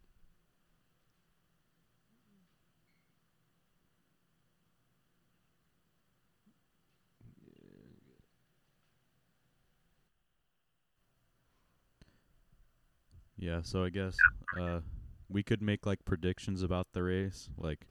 Yeah, 13.37 13.63
so 13.63 13.85
I 13.85 13.91
guess 13.91 14.27
uh, 14.55 14.81
we 15.29 15.43
could 15.43 15.63
make 15.63 15.87
like 15.87 16.05
predictions 16.05 16.63
about 16.63 16.89
the 16.93 17.03
race, 17.03 17.49
like 17.57 17.87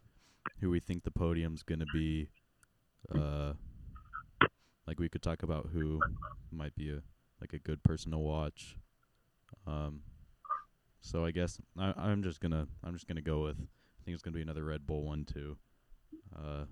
who 0.62 0.70
we 0.70 0.80
think 0.80 1.04
the 1.04 1.12
podium's 1.12 1.64
gonna 1.64 1.86
be. 1.86 2.30
Uh, 3.14 3.54
like 4.90 5.00
we 5.00 5.08
could 5.08 5.22
talk 5.22 5.44
about 5.44 5.70
who 5.72 6.00
might 6.52 6.76
be 6.76 6.90
a 6.90 7.02
like 7.40 7.54
a 7.54 7.60
good 7.60 7.84
person 7.84 8.12
to 8.12 8.18
watch. 8.18 8.76
Um, 9.68 10.02
so 11.00 11.24
I 11.24 11.30
guess 11.30 11.62
I, 11.78 11.94
I'm 11.96 12.24
just 12.24 12.42
gonna 12.42 12.68
I'm 12.84 12.94
just 12.94 13.08
gonna 13.08 13.22
go 13.22 13.44
with 13.44 13.58
I 13.60 14.02
think 14.04 14.16
it's 14.16 14.24
gonna 14.24 14.34
be 14.34 14.42
another 14.42 14.66
Red 14.66 14.88
Bull 14.88 15.04
one 15.04 15.26
too. 15.26 15.58
Uh, 16.36 16.66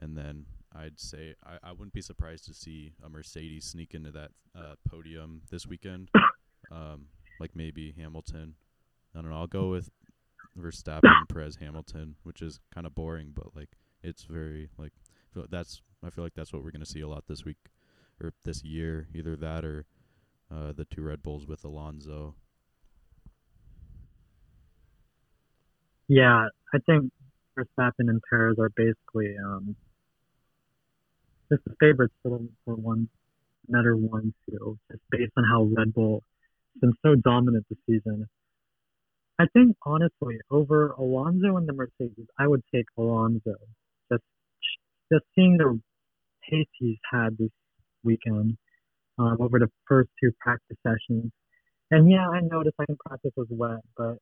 and 0.00 0.18
then 0.18 0.44
I'd 0.74 0.98
say 0.98 1.36
I, 1.46 1.68
I 1.68 1.70
wouldn't 1.70 1.92
be 1.92 2.02
surprised 2.02 2.46
to 2.46 2.54
see 2.54 2.94
a 3.04 3.08
Mercedes 3.08 3.66
sneak 3.66 3.94
into 3.94 4.10
that 4.10 4.30
uh, 4.58 4.74
podium 4.90 5.42
this 5.52 5.64
weekend. 5.64 6.10
Um, 6.72 7.06
like 7.38 7.54
maybe 7.54 7.94
Hamilton. 7.96 8.54
I 9.14 9.20
don't 9.20 9.30
know. 9.30 9.36
I'll 9.36 9.46
go 9.46 9.68
with 9.68 9.88
Verstappen, 10.58 11.28
Perez, 11.28 11.56
Hamilton, 11.56 12.16
which 12.24 12.42
is 12.42 12.58
kind 12.74 12.88
of 12.88 12.94
boring, 12.96 13.30
but 13.32 13.54
like 13.54 13.70
it's 14.02 14.24
very 14.24 14.68
like 14.78 14.92
that's 15.48 15.80
I 16.04 16.10
feel 16.10 16.24
like 16.24 16.34
that's 16.34 16.52
what 16.52 16.64
we're 16.64 16.70
gonna 16.70 16.86
see 16.86 17.00
a 17.00 17.08
lot 17.08 17.24
this 17.26 17.44
week 17.44 17.58
or 18.22 18.32
this 18.44 18.64
year. 18.64 19.08
Either 19.14 19.36
that 19.36 19.64
or 19.64 19.86
uh, 20.50 20.72
the 20.72 20.84
two 20.84 21.02
Red 21.02 21.22
Bulls 21.22 21.46
with 21.46 21.64
Alonso. 21.64 22.34
Yeah, 26.08 26.48
I 26.74 26.78
think 26.84 27.10
Verstappen 27.58 28.08
and 28.08 28.20
Perez 28.28 28.58
are 28.58 28.70
basically 28.70 29.36
um, 29.42 29.76
just 31.50 31.64
the 31.64 31.74
favorites 31.80 32.14
for 32.22 32.40
for 32.64 32.74
one, 32.74 33.08
another 33.68 33.96
one 33.96 34.34
two, 34.48 34.78
just 34.90 35.02
based 35.10 35.32
on 35.36 35.44
how 35.44 35.62
Red 35.64 35.94
Bull 35.94 36.22
has 36.74 36.80
been 36.80 36.92
so 37.02 37.14
dominant 37.14 37.66
this 37.68 37.78
season. 37.86 38.28
I 39.38 39.46
think 39.52 39.76
honestly, 39.84 40.38
over 40.50 40.90
Alonso 40.90 41.56
and 41.56 41.68
the 41.68 41.72
Mercedes, 41.72 42.26
I 42.38 42.46
would 42.46 42.62
take 42.74 42.86
Alonso. 42.98 43.54
Just 44.10 44.24
just 45.10 45.24
seeing 45.34 45.56
the 45.56 45.80
pace 46.48 46.68
he's 46.78 46.98
had 47.10 47.36
this 47.38 47.50
weekend 48.04 48.56
um, 49.18 49.36
over 49.40 49.58
the 49.58 49.68
first 49.86 50.10
two 50.22 50.30
practice 50.40 50.76
sessions. 50.82 51.30
And 51.90 52.10
yeah, 52.10 52.28
I 52.28 52.40
know 52.40 52.62
the 52.64 52.72
second 52.80 52.98
practice 53.04 53.32
was 53.36 53.48
wet, 53.50 53.80
but 53.96 54.16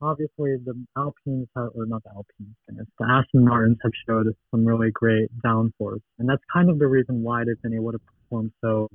obviously 0.00 0.56
the 0.64 0.74
Alpines 0.96 1.48
have, 1.56 1.70
or 1.74 1.86
not 1.86 2.02
the 2.04 2.10
Alpines, 2.10 2.56
goodness, 2.66 2.86
the 2.98 3.06
Aston 3.08 3.44
Martins 3.44 3.78
have 3.82 3.92
showed 4.06 4.26
us 4.28 4.34
some 4.50 4.64
really 4.64 4.90
great 4.92 5.28
downforce, 5.44 6.02
and 6.18 6.28
that's 6.28 6.42
kind 6.52 6.70
of 6.70 6.78
the 6.78 6.86
reason 6.86 7.22
why 7.22 7.44
they've 7.44 7.60
been 7.62 7.74
able 7.74 7.92
to 7.92 7.98
perform 7.98 8.52
so 8.60 8.88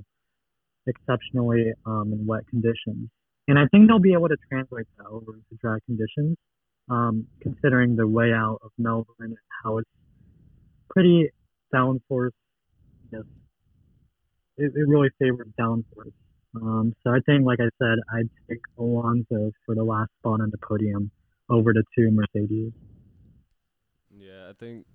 exceptionally 0.86 1.72
um, 1.86 2.12
in 2.12 2.26
wet 2.26 2.46
conditions. 2.48 3.08
And 3.48 3.58
I 3.58 3.66
think 3.70 3.88
they'll 3.88 3.98
be 3.98 4.12
able 4.12 4.28
to 4.28 4.36
translate 4.50 4.86
that 4.98 5.06
over 5.06 5.32
to 5.32 5.56
dry 5.60 5.78
conditions, 5.86 6.36
um, 6.90 7.26
considering 7.40 7.96
the 7.96 8.06
layout 8.06 8.60
of 8.62 8.70
Melbourne 8.78 9.06
and 9.20 9.36
how 9.62 9.78
it's 9.78 9.90
pretty 10.90 11.30
downforce. 11.74 12.30
Yes, 13.12 13.22
it, 14.56 14.72
it 14.74 14.88
really 14.88 15.10
favors 15.18 15.48
downforce. 15.58 16.12
Um, 16.56 16.94
so 17.04 17.10
I 17.10 17.18
think, 17.26 17.44
like 17.44 17.60
I 17.60 17.68
said, 17.78 17.98
I'd 18.12 18.30
take 18.48 18.60
Alonso 18.78 19.52
for 19.64 19.74
the 19.74 19.84
last 19.84 20.10
spot 20.20 20.40
on 20.40 20.50
the 20.50 20.58
podium 20.58 21.10
over 21.50 21.72
the 21.72 21.84
two 21.96 22.10
Mercedes. 22.10 22.72
Yeah, 24.10 24.48
I 24.48 24.52
think 24.58 24.86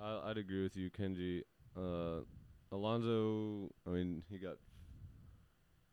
I, 0.00 0.30
I'd 0.30 0.38
agree 0.38 0.62
with 0.62 0.76
you, 0.76 0.90
Kenji. 0.90 1.42
Uh, 1.76 2.22
Alonso, 2.70 3.70
I 3.86 3.90
mean, 3.90 4.22
he 4.30 4.38
got 4.38 4.56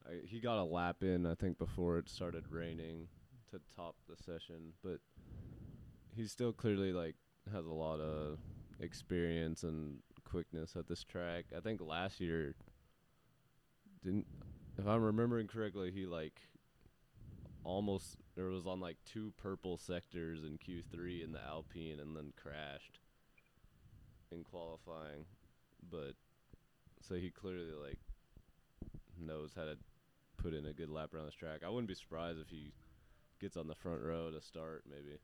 I, 0.07 0.25
he 0.25 0.39
got 0.39 0.59
a 0.59 0.63
lap 0.63 0.97
in, 1.01 1.25
I 1.25 1.35
think, 1.35 1.57
before 1.57 1.97
it 1.97 2.09
started 2.09 2.43
raining 2.49 3.07
to 3.51 3.59
top 3.75 3.95
the 4.07 4.15
session, 4.15 4.73
but 4.83 4.99
he 6.15 6.27
still 6.27 6.53
clearly 6.53 6.91
like 6.91 7.15
has 7.51 7.65
a 7.65 7.73
lot 7.73 7.99
of 7.99 8.37
experience 8.79 9.63
and 9.63 9.99
quickness 10.23 10.75
at 10.75 10.87
this 10.87 11.03
track. 11.03 11.45
I 11.55 11.59
think 11.59 11.81
last 11.81 12.19
year 12.19 12.55
didn't 14.03 14.27
if 14.77 14.87
I'm 14.87 15.01
remembering 15.01 15.47
correctly, 15.47 15.91
he 15.91 16.05
like 16.05 16.41
almost 17.63 18.17
there 18.35 18.45
was 18.45 18.67
on 18.67 18.79
like 18.79 18.97
two 19.05 19.33
purple 19.37 19.77
sectors 19.77 20.43
in 20.43 20.57
Q3 20.57 21.23
in 21.23 21.31
the 21.31 21.41
Alpine 21.41 21.99
and 21.99 22.15
then 22.15 22.33
crashed 22.41 22.99
in 24.31 24.43
qualifying. 24.43 25.25
But 25.89 26.13
so 27.01 27.15
he 27.15 27.29
clearly 27.29 27.71
like 27.81 27.99
knows 29.19 29.51
how 29.55 29.63
to 29.63 29.77
put 30.41 30.53
in 30.53 30.65
a 30.65 30.73
good 30.73 30.89
lap 30.89 31.13
around 31.13 31.25
this 31.25 31.35
track. 31.35 31.61
I 31.65 31.69
wouldn't 31.69 31.87
be 31.87 31.95
surprised 31.95 32.39
if 32.39 32.49
he 32.49 32.71
gets 33.39 33.57
on 33.57 33.67
the 33.67 33.75
front 33.75 34.01
row 34.01 34.29
to 34.31 34.41
start 34.41 34.83
maybe. 34.89 35.17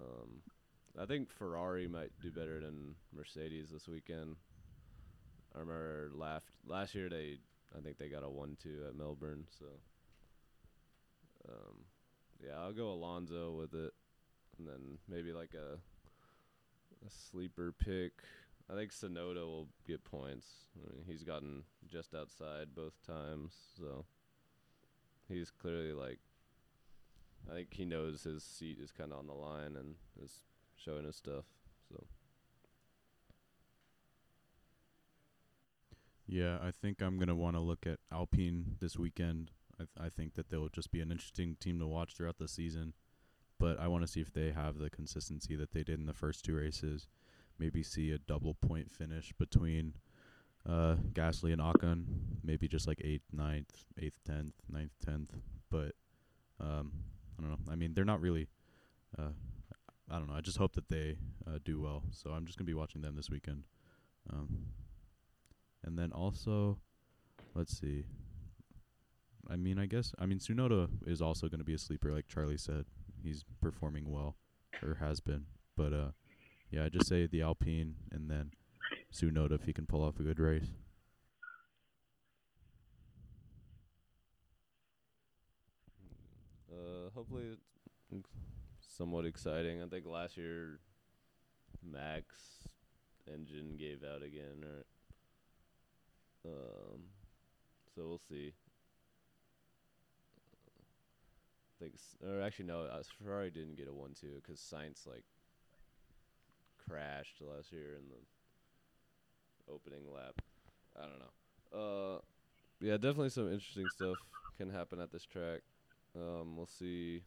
Um 0.00 0.42
I 1.00 1.06
think 1.06 1.30
Ferrari 1.30 1.88
might 1.88 2.12
do 2.20 2.30
better 2.30 2.60
than 2.60 2.94
Mercedes 3.16 3.70
this 3.70 3.88
weekend. 3.88 4.36
I 5.54 5.60
remember 5.60 6.10
last 6.14 6.46
last 6.66 6.94
year 6.94 7.08
they 7.08 7.38
I 7.76 7.80
think 7.80 7.98
they 7.98 8.08
got 8.08 8.24
a 8.24 8.28
one-two 8.28 8.84
at 8.86 8.94
Melbourne. 8.94 9.44
So, 9.58 9.64
um, 11.48 11.84
yeah, 12.44 12.58
I'll 12.58 12.72
go 12.72 12.90
Alonso 12.90 13.52
with 13.52 13.72
it, 13.74 13.92
and 14.58 14.68
then 14.68 14.98
maybe 15.08 15.32
like 15.32 15.54
a 15.54 15.78
a 17.06 17.10
sleeper 17.10 17.72
pick. 17.72 18.12
I 18.70 18.74
think 18.74 18.92
Tsunoda 18.92 19.36
will 19.36 19.68
get 19.86 20.04
points. 20.04 20.46
I 20.76 20.92
mean, 20.92 21.04
he's 21.06 21.24
gotten 21.24 21.64
just 21.90 22.14
outside 22.14 22.74
both 22.74 22.94
times, 23.06 23.54
so 23.78 24.04
he's 25.28 25.50
clearly 25.50 25.92
like. 25.92 26.18
I 27.50 27.54
think 27.54 27.68
he 27.72 27.84
knows 27.84 28.22
his 28.22 28.44
seat 28.44 28.78
is 28.80 28.92
kind 28.92 29.12
of 29.12 29.18
on 29.18 29.26
the 29.26 29.32
line 29.32 29.74
and 29.76 29.96
is 30.22 30.42
showing 30.84 31.04
his 31.04 31.16
stuff. 31.16 31.44
So. 31.90 32.04
Yeah, 36.26 36.58
I 36.62 36.70
think 36.70 37.02
I'm 37.02 37.18
gonna 37.18 37.34
want 37.34 37.56
to 37.56 37.60
look 37.60 37.86
at 37.86 37.98
Alpine 38.10 38.76
this 38.80 38.96
weekend. 38.96 39.50
I, 39.74 39.84
th- 39.84 40.06
I 40.06 40.08
think 40.08 40.34
that 40.34 40.48
they'll 40.48 40.68
just 40.68 40.90
be 40.90 41.00
an 41.00 41.10
interesting 41.10 41.56
team 41.60 41.78
to 41.80 41.86
watch 41.86 42.14
throughout 42.14 42.38
the 42.38 42.48
season, 42.48 42.94
but 43.58 43.78
I 43.78 43.88
want 43.88 44.02
to 44.04 44.08
see 44.08 44.20
if 44.20 44.32
they 44.32 44.50
have 44.50 44.78
the 44.78 44.90
consistency 44.90 45.56
that 45.56 45.72
they 45.72 45.82
did 45.82 45.98
in 45.98 46.06
the 46.06 46.14
first 46.14 46.44
two 46.44 46.56
races. 46.56 47.08
Maybe 47.58 47.82
see 47.82 48.10
a 48.10 48.18
double 48.18 48.54
point 48.54 48.90
finish 48.90 49.32
between 49.38 49.94
uh, 50.68 50.96
Gasly 51.12 51.52
and 51.52 51.60
Ocon. 51.60 52.04
Maybe 52.42 52.66
just 52.66 52.88
like 52.88 53.00
eighth, 53.04 53.26
ninth, 53.32 53.84
eighth, 54.00 54.18
tenth, 54.26 54.54
ninth, 54.70 54.92
tenth. 55.04 55.34
But 55.70 55.92
um, 56.60 56.92
I 57.38 57.42
don't 57.42 57.50
know. 57.50 57.72
I 57.72 57.76
mean, 57.76 57.94
they're 57.94 58.04
not 58.04 58.20
really. 58.20 58.48
Uh, 59.18 59.32
I 60.10 60.18
don't 60.18 60.28
know. 60.28 60.34
I 60.34 60.40
just 60.40 60.58
hope 60.58 60.74
that 60.74 60.88
they 60.88 61.16
uh, 61.46 61.58
do 61.64 61.80
well. 61.80 62.02
So 62.10 62.30
I'm 62.30 62.46
just 62.46 62.58
gonna 62.58 62.66
be 62.66 62.74
watching 62.74 63.02
them 63.02 63.16
this 63.16 63.30
weekend. 63.30 63.64
Um, 64.30 64.66
and 65.84 65.98
then 65.98 66.12
also, 66.12 66.78
let's 67.54 67.78
see. 67.78 68.04
I 69.50 69.56
mean, 69.56 69.78
I 69.78 69.86
guess 69.86 70.14
I 70.18 70.26
mean 70.26 70.38
Tsunoda 70.38 70.88
is 71.06 71.20
also 71.20 71.48
going 71.48 71.58
to 71.58 71.64
be 71.64 71.74
a 71.74 71.78
sleeper, 71.78 72.12
like 72.12 72.28
Charlie 72.28 72.56
said. 72.56 72.84
He's 73.22 73.44
performing 73.60 74.10
well, 74.10 74.36
or 74.82 74.96
has 75.00 75.20
been. 75.20 75.46
But 75.76 75.92
uh, 75.92 76.10
yeah, 76.70 76.84
I 76.84 76.88
just 76.88 77.08
say 77.08 77.26
the 77.26 77.42
Alpine, 77.42 77.94
and 78.10 78.30
then 78.30 78.52
Tsunoda 79.12 79.52
if 79.52 79.64
he 79.64 79.72
can 79.72 79.86
pull 79.86 80.02
off 80.02 80.20
a 80.20 80.22
good 80.22 80.38
race. 80.38 80.70
Uh, 86.70 87.10
hopefully 87.14 87.56
somewhat 88.96 89.24
exciting. 89.24 89.82
I 89.82 89.86
think 89.86 90.06
last 90.06 90.36
year 90.36 90.78
Max 91.82 92.24
engine 93.32 93.76
gave 93.78 94.02
out 94.04 94.22
again, 94.22 94.64
or 94.64 94.84
um, 96.50 97.00
so 97.94 98.02
we'll 98.06 98.20
see. 98.28 98.52
I 101.80 101.84
think, 101.84 101.94
or 102.24 102.42
actually 102.42 102.66
no, 102.66 102.82
uh, 102.82 103.02
Ferrari 103.22 103.50
didn't 103.50 103.76
get 103.76 103.88
a 103.88 103.92
one-two 103.92 104.40
because 104.42 104.60
Sainz 104.60 105.06
like 105.06 105.24
crashed 106.88 107.40
last 107.40 107.72
year 107.72 107.96
in 107.96 108.08
the 108.08 109.72
opening 109.72 110.02
lap. 110.12 110.40
I 110.96 111.06
don't 111.06 111.18
know. 111.18 111.32
Uh, 111.74 112.18
yeah, 112.80 112.94
definitely 112.94 113.30
some 113.30 113.52
interesting 113.52 113.88
stuff 113.96 114.16
can 114.58 114.70
happen 114.70 115.00
at 115.00 115.10
this 115.10 115.24
track. 115.24 115.60
Um, 116.14 116.56
we'll 116.56 116.66
see. 116.66 117.22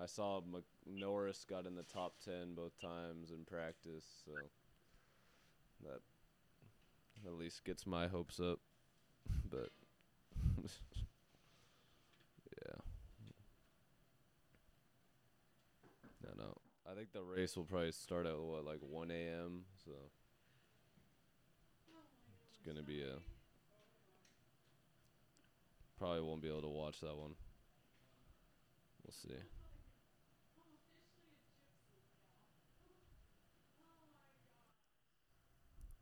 I 0.00 0.06
saw 0.06 0.40
Mc- 0.40 0.64
Norris 0.86 1.44
got 1.48 1.66
in 1.66 1.74
the 1.74 1.82
top 1.82 2.14
ten 2.24 2.54
both 2.54 2.78
times 2.80 3.30
in 3.30 3.44
practice, 3.44 4.04
so 4.24 4.32
that 5.84 6.00
at 7.26 7.34
least 7.34 7.64
gets 7.64 7.86
my 7.86 8.08
hopes 8.08 8.40
up. 8.40 8.58
But 9.50 9.70
yeah, 12.66 12.80
no, 16.24 16.30
no. 16.44 16.56
I 16.90 16.94
think 16.94 17.12
the 17.12 17.22
race 17.22 17.56
will 17.56 17.64
probably 17.64 17.92
start 17.92 18.26
at 18.26 18.38
what 18.38 18.64
like 18.64 18.78
1 18.80 19.10
a.m. 19.10 19.64
So 19.84 19.92
it's 22.48 22.58
gonna 22.66 22.82
be 22.82 23.02
a 23.02 23.16
probably 25.98 26.20
won't 26.22 26.42
be 26.42 26.48
able 26.48 26.62
to 26.62 26.68
watch 26.68 27.00
that 27.00 27.16
one. 27.16 27.34
We'll 29.04 29.12
see. 29.12 29.40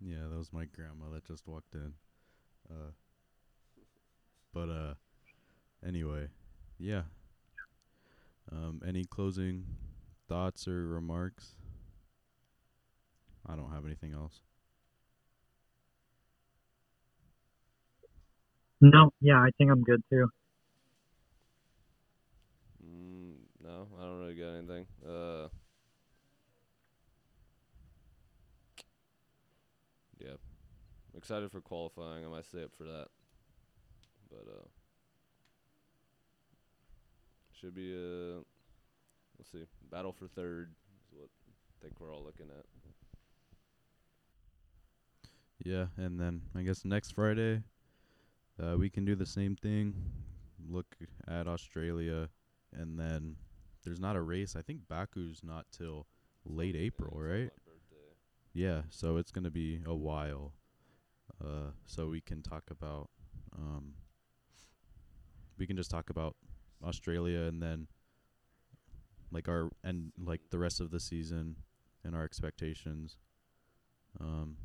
Yeah, 0.01 0.29
that 0.31 0.37
was 0.37 0.53
my 0.53 0.65
grandma 0.65 1.11
that 1.13 1.27
just 1.27 1.47
walked 1.47 1.75
in. 1.75 1.93
Uh, 2.71 2.93
but 4.55 4.69
uh, 4.69 4.95
anyway, 5.87 6.29
yeah. 6.79 7.03
Um, 8.51 8.81
any 8.87 9.05
closing 9.05 9.65
thoughts 10.29 10.67
or 10.67 10.87
remarks? 10.89 11.55
I 13.47 13.57
don't 13.57 13.71
have 13.71 13.85
anything 13.85 14.13
else. 14.13 14.41
No, 18.81 19.13
yeah, 19.21 19.39
I 19.39 19.51
think 19.59 19.71
I'm 19.71 19.83
good 19.83 20.03
too. 20.11 20.27
Mm, 22.85 23.35
no, 23.63 23.89
I 23.99 24.03
don't 24.05 24.21
really 24.21 24.35
got 24.35 24.57
anything. 24.57 24.87
Uh, 25.07 25.49
yeah, 30.19 30.37
excited 31.21 31.53
for 31.53 31.61
qualifying. 31.61 32.25
I 32.25 32.29
might 32.29 32.47
stay 32.47 32.65
up 32.65 32.71
for 32.79 32.85
that, 32.85 33.09
but 34.31 34.47
uh, 34.51 34.67
should 37.53 37.75
be 37.75 37.95
a 37.95 38.39
let's 39.37 39.53
see, 39.53 39.67
battle 39.91 40.13
for 40.13 40.27
third 40.29 40.71
is 41.05 41.13
what 41.13 41.29
I 41.45 41.85
think 41.85 42.01
we're 42.01 42.11
all 42.11 42.25
looking 42.25 42.47
at. 42.47 42.65
Yeah, 45.63 45.87
and 45.99 46.19
then 46.19 46.41
I 46.57 46.63
guess 46.63 46.87
next 46.87 47.15
Friday, 47.15 47.65
uh, 48.59 48.79
we 48.79 48.89
can 48.89 49.05
do 49.05 49.15
the 49.15 49.27
same 49.27 49.57
thing. 49.57 49.95
Look 50.71 50.97
at 51.29 51.47
Australia, 51.47 52.31
and 52.73 52.99
then 52.99 53.37
there's 53.85 54.01
not 54.01 54.17
a 54.17 54.23
race. 54.23 54.57
I 54.57 54.63
think 54.63 54.89
Baku's 54.89 55.43
not 55.45 55.67
till 55.71 56.07
late 56.47 56.77
April, 56.77 57.21
right? 57.21 57.51
Yeah, 58.55 58.83
so 58.89 59.19
it's 59.19 59.31
gonna 59.31 59.51
be 59.51 59.83
a 59.85 59.95
while. 59.95 60.55
Uh, 61.43 61.71
so 61.87 62.09
we 62.09 62.21
can 62.21 62.43
talk 62.43 62.65
about, 62.71 63.09
um, 63.57 63.95
we 65.59 65.67
can 65.67 65.77
just 65.77 65.91
talk 65.91 66.11
about 66.11 66.37
Australia 66.85 67.41
and 67.41 67.63
then, 67.63 67.87
like 69.33 69.49
our 69.49 69.71
and 69.85 70.13
like 70.19 70.41
the 70.51 70.59
rest 70.59 70.81
of 70.81 70.91
the 70.91 71.01
season 71.01 71.57
and 72.05 72.15
our 72.15 72.25
expectations. 72.25 73.17
Um, 74.21 74.57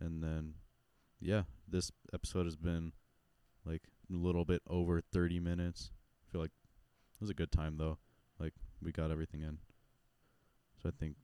and 0.00 0.22
then, 0.22 0.54
yeah, 1.20 1.42
this 1.68 1.92
episode 2.12 2.46
has 2.46 2.56
been 2.56 2.92
like 3.64 3.82
a 4.10 4.16
little 4.16 4.44
bit 4.44 4.62
over 4.68 5.00
thirty 5.00 5.38
minutes. 5.38 5.90
I 6.26 6.32
feel 6.32 6.40
like 6.40 6.52
it 7.14 7.20
was 7.20 7.30
a 7.30 7.34
good 7.34 7.52
time 7.52 7.76
though. 7.76 7.98
Like 8.38 8.54
we 8.82 8.92
got 8.92 9.10
everything 9.10 9.42
in. 9.42 9.58
So 10.82 10.88
I 10.88 10.92
think 10.98 11.16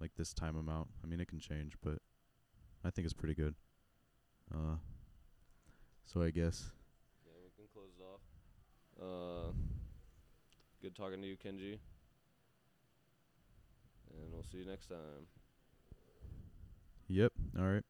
like 0.00 0.12
this 0.16 0.34
time 0.34 0.56
amount. 0.56 0.88
I 1.02 1.06
mean, 1.06 1.20
it 1.20 1.28
can 1.28 1.40
change, 1.40 1.74
but 1.82 1.98
I 2.84 2.90
think 2.90 3.04
it's 3.04 3.14
pretty 3.14 3.34
good. 3.34 3.54
Uh, 4.52 4.76
so 6.04 6.22
I 6.22 6.30
guess 6.30 6.70
Yeah, 7.24 7.32
we 7.44 7.50
can 7.56 7.66
close 7.72 7.92
it 7.98 8.02
off. 8.02 8.20
Uh, 9.00 9.52
good 10.82 10.94
talking 10.94 11.20
to 11.22 11.26
you, 11.28 11.36
Kenji. 11.36 11.78
And 14.12 14.32
we'll 14.32 14.42
see 14.42 14.58
you 14.58 14.64
next 14.66 14.86
time. 14.88 15.26
yep. 17.08 17.32
All 17.58 17.64
right. 17.66 17.84